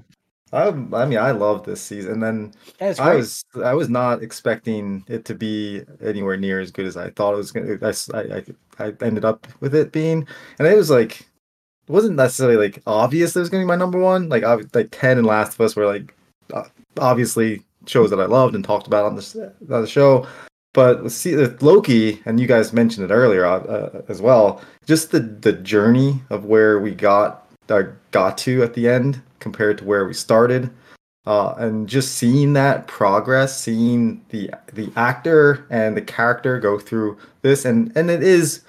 [0.52, 2.14] I, I mean, I love this season.
[2.14, 2.54] And then
[3.00, 7.12] I was I was not expecting it to be anywhere near as good as I
[7.12, 7.78] thought it was gonna.
[8.14, 10.28] I, I ended up with it being,
[10.58, 13.76] and it was like it wasn't necessarily like obvious that it was gonna be my
[13.76, 14.30] number one.
[14.30, 16.16] Like ob- like Ted and Last of Us were like
[16.54, 16.64] uh,
[16.98, 20.28] obviously shows that I loved and talked about on this on the show.
[20.74, 24.62] But see with Loki, and you guys mentioned it earlier uh, uh, as well.
[24.86, 29.78] Just the the journey of where we got uh, got to at the end compared
[29.80, 30.70] to where we started
[31.26, 37.18] uh, and just seeing that progress, seeing the the actor and the character go through
[37.42, 38.62] this, and and it is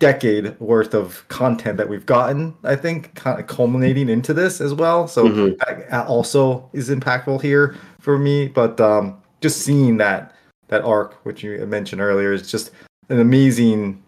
[0.00, 2.54] decade worth of content that we've gotten.
[2.64, 5.06] I think kind of culminating into this as well.
[5.06, 5.56] So Mhm.
[5.90, 8.48] that also is impactful here for me.
[8.48, 10.34] But um, just seeing that
[10.66, 12.70] that arc, which you mentioned earlier, is just
[13.08, 14.02] an amazing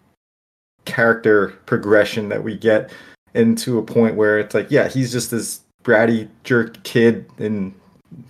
[0.85, 2.91] character progression that we get
[3.35, 7.75] into a point where it's like, yeah, he's just this bratty jerk kid in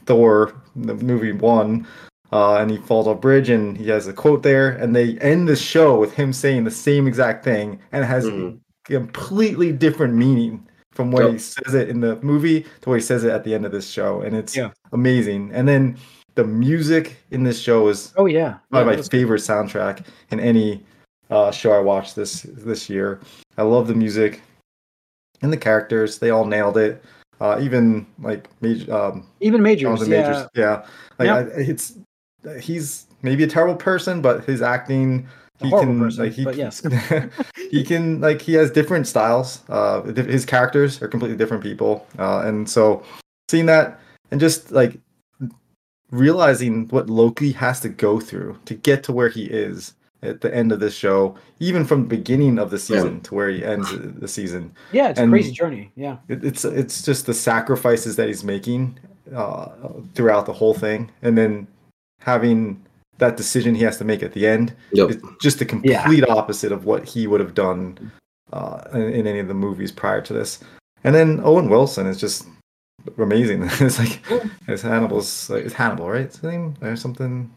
[0.07, 1.86] Thor, the movie one,
[2.32, 5.18] uh, and he falls off a bridge and he has a quote there, and they
[5.18, 8.59] end the show with him saying the same exact thing, and it has Mhm.
[8.88, 11.32] a completely different meaning from what Yep.
[11.32, 13.72] he says it in the movie to what he says it at the end of
[13.72, 14.70] this show, and it's Yeah.
[14.92, 15.51] amazing.
[15.53, 15.96] And then
[16.34, 18.55] the music in this show is Oh yeah.
[18.70, 20.84] probably Yeah, my that's- favorite soundtrack in any
[21.30, 23.20] uh, show I watched this this year.
[23.57, 24.40] I love the music
[25.43, 27.03] and the characters; they all nailed it.
[27.41, 30.01] Uh, even like major, um, Even Majors.
[30.03, 30.09] Yeah.
[30.09, 30.86] Majors, yeah,
[31.18, 31.36] like Yeah.
[31.36, 31.97] I, it's
[32.61, 35.26] he's maybe a terrible person, but his acting.
[35.62, 36.82] A He can person, like he yes.
[37.70, 39.61] he can like he has different styles.
[39.68, 43.03] Uh, his characters are completely different people, uh, and so
[43.51, 44.99] seeing that and just like
[46.11, 50.54] realizing what Loki has to go through to get to where he is at the
[50.54, 53.90] end of this show, even from the beginning of the season to where he ends
[53.96, 54.72] the season.
[54.92, 55.90] Yeah, it's a crazy journey.
[55.96, 56.18] Yeah.
[56.28, 58.98] It, it's it's just the sacrifices that he's making
[59.34, 59.68] uh,
[60.14, 61.66] throughout the whole thing, and then
[62.20, 62.84] having
[63.18, 65.10] that decision he has to make at the end Yep.
[65.10, 68.10] is just the complete opposite of what he would have done
[68.52, 70.60] uh, in, in any of the movies prior to this.
[71.04, 72.46] And then Owen Wilson is just
[73.18, 73.62] amazing.
[73.80, 74.20] it's like
[74.68, 76.22] it's Hannibal's like it's Hannibal, right?
[76.22, 77.50] It's his name or something.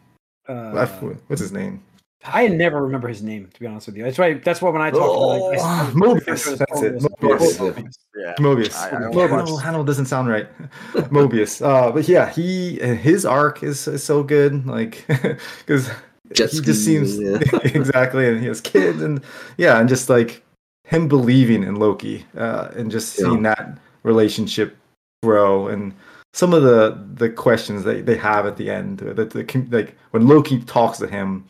[0.48, 0.86] Uh,
[1.26, 1.82] What's his name?
[2.26, 4.04] I never remember his name to be honest with you.
[4.04, 4.34] That's why.
[4.34, 7.56] That's why when I talk about it, I, I, Oh, Mobius, that's it, Mobius.
[7.58, 7.98] Mobius.
[8.16, 8.34] Yeah.
[8.38, 8.74] Mobius.
[8.76, 9.14] I- I Mobius.
[9.14, 10.48] watched- Hannibal, Hannibal doesn't sound right.
[11.10, 11.64] Mobius.
[11.64, 14.66] Uh, but yeah, he his arc is, is so good.
[14.66, 15.04] Like
[15.58, 15.90] because
[16.32, 17.38] Jet he just seems yeah.
[17.64, 19.22] exactly, and he has kids, and
[19.58, 20.42] yeah, and just like
[20.84, 23.26] him believing in Loki, uh, and just Yeah.
[23.26, 24.76] seeing that relationship
[25.22, 25.92] grow, and
[26.32, 30.26] some of the the questions that they have at the end, that the like when
[30.26, 31.44] Loki talks to him,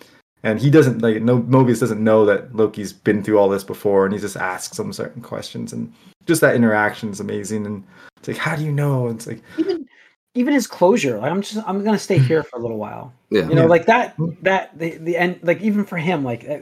[0.45, 4.05] and he doesn't like no Mobius doesn't know that Loki's been through all this before,
[4.05, 5.93] and he just asks him certain questions, and
[6.27, 7.83] just that interaction is amazing, and
[8.19, 9.09] it's like how do you know?
[9.09, 9.87] It's like even
[10.35, 11.19] even his closure.
[11.19, 13.13] Like I'm just I'm gonna stay here for a little while.
[13.31, 13.49] Yeah.
[13.49, 13.69] You know, Yeah.
[13.69, 15.41] like that that the the end.
[15.43, 16.59] Like even for him, like uh,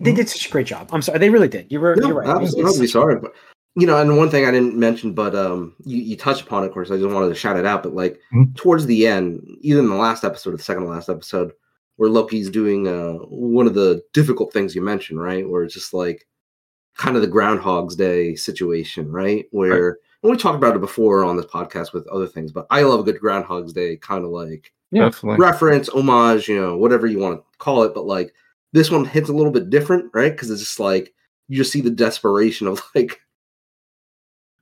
[0.00, 0.88] they did such a great job.
[0.92, 1.70] I'm sorry, they really did.
[1.70, 2.28] You were No, you're right.
[2.28, 3.32] I was, I It's- was sorry, but
[3.74, 6.66] you know, and one thing I didn't mention, but um, you, you touched upon it,
[6.66, 6.90] of course.
[6.90, 8.54] I just wanted to shout it out, but like Mhm.
[8.56, 11.52] towards the end, even in the last episode or the second to last episode,
[12.02, 15.48] where Loki's doing uh one of the difficult things you mentioned, right?
[15.48, 16.26] Where it's just like
[16.96, 19.46] kind of the Groundhog's Day situation, right?
[19.52, 22.82] Where and we talked about it before on this podcast with other things, but I
[22.82, 25.12] love a good Groundhog's Day kind of like Yeah.
[25.22, 27.94] reference, homage, you know, whatever you want to call it.
[27.94, 28.34] But like
[28.72, 30.32] this one hits a little bit different, right?
[30.32, 31.14] Because it's just like
[31.46, 33.20] you just see the desperation of like,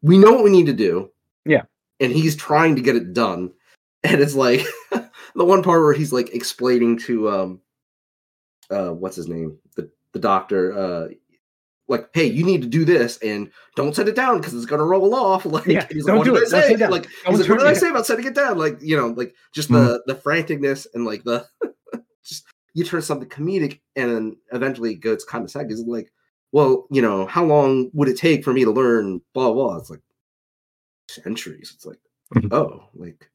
[0.03, 1.11] we know what we need to do.
[1.47, 1.63] Yeah.
[2.01, 3.53] And he's trying to get it done.
[4.05, 4.61] And it's like
[5.35, 7.61] the one part where he's like explaining to um
[8.71, 9.59] uh what's his name?
[9.77, 11.09] The the doctor, uh
[11.89, 14.85] like, hey, you need to do this and don't set it down because it's gonna
[14.85, 15.45] roll off.
[15.51, 16.51] Like, Yeah, he's don't like, do what it.
[16.51, 16.77] did I say?
[16.77, 18.59] Like, like, what did I say about setting it down?
[18.59, 19.75] Like, you know, like just Mhm.
[19.75, 21.47] the the franticness and like the
[22.25, 26.13] just you turn something comedic and then eventually it goes kind of sad because like,
[26.53, 29.77] well, you know, how long would it take for me to learn blah blah?
[29.79, 30.03] It's like
[31.09, 31.73] centuries.
[31.75, 31.99] It's like,
[32.37, 32.53] Mhm.
[32.53, 33.29] oh, like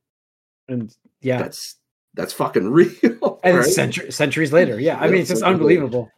[0.69, 1.75] and yeah, that's
[2.15, 3.39] that's fucking real.
[3.43, 3.65] and right?
[3.65, 4.79] century, centuries later.
[4.79, 6.11] Yeah, I mean it's just unbelievable.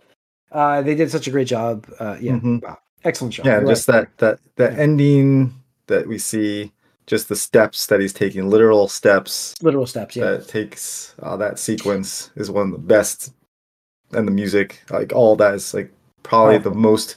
[0.51, 1.85] Uh, they did such a great job.
[1.99, 2.61] Uh, yeah, Mhm.
[2.63, 2.77] wow.
[3.03, 3.45] excellent job.
[3.45, 4.07] yeah You're just right.
[4.17, 4.81] that that the Yeah.
[4.81, 5.53] ending
[5.87, 6.71] that we see
[7.05, 10.15] just the steps that he's taking literal steps literal steps.
[10.15, 13.33] Yeah, that takes uh, that sequence is one of the best
[14.11, 15.91] and the music like all that is like
[16.23, 17.15] probably the most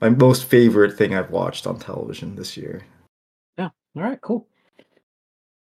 [0.00, 2.82] my most favorite thing i've watched on television this year
[3.58, 3.68] Yeah.
[3.96, 4.46] All right, cool.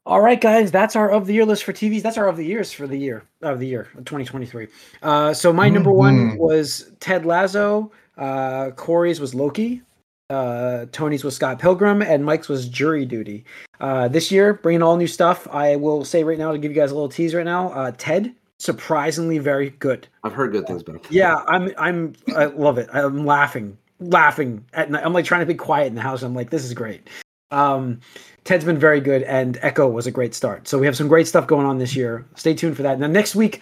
[0.06, 2.01] All right, guys, that's our of the year list for TVs.
[2.01, 4.68] That's our of the years for the year of the year 2023.
[5.01, 7.89] Uh, so my number one was Ted Lasso.
[8.18, 9.82] Uh, Corey's was Loki.
[10.30, 13.45] Uh, Tony's was Scott Pilgrim, and Mike's was Jury Duty.
[13.80, 15.47] Uh, this year, bringing all new stuff.
[15.49, 17.70] I will say right now to give you guys a little tease right now.
[17.70, 20.08] Uh, Ted, surprisingly very good.
[20.24, 21.10] I've heard good things about.
[21.10, 22.89] Yeah, I'm I'm I love it.
[22.91, 25.06] I'm laughing, laughing at night.
[25.06, 26.24] I'm like trying to be quiet in the house.
[26.24, 27.08] I'm like, this is great.
[27.54, 28.01] Um,
[28.43, 30.68] Ted's been very good, and Echo was a great start.
[30.68, 32.26] So we have some great stuff going on this year.
[32.36, 32.99] Stay tuned for that.
[32.99, 33.62] Now next week,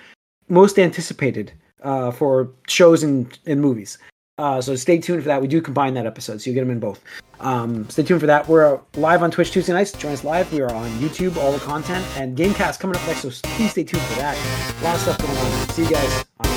[0.49, 1.51] most anticipated
[1.83, 3.97] uh, for shows and, and movies.
[4.37, 5.41] Uh, so stay tuned for that.
[5.41, 7.03] We do combine that episode, so you get them in both.
[7.41, 8.47] Um, stay tuned for that.
[8.47, 9.91] We're live on Twitch Tuesday nights.
[9.91, 10.51] Join us live.
[10.51, 13.21] We are on YouTube, all the content, and Gamecast coming up next.
[13.21, 14.35] So please stay tuned for that.
[14.81, 15.69] A lot of stuff going on.
[15.69, 16.50] See you guys.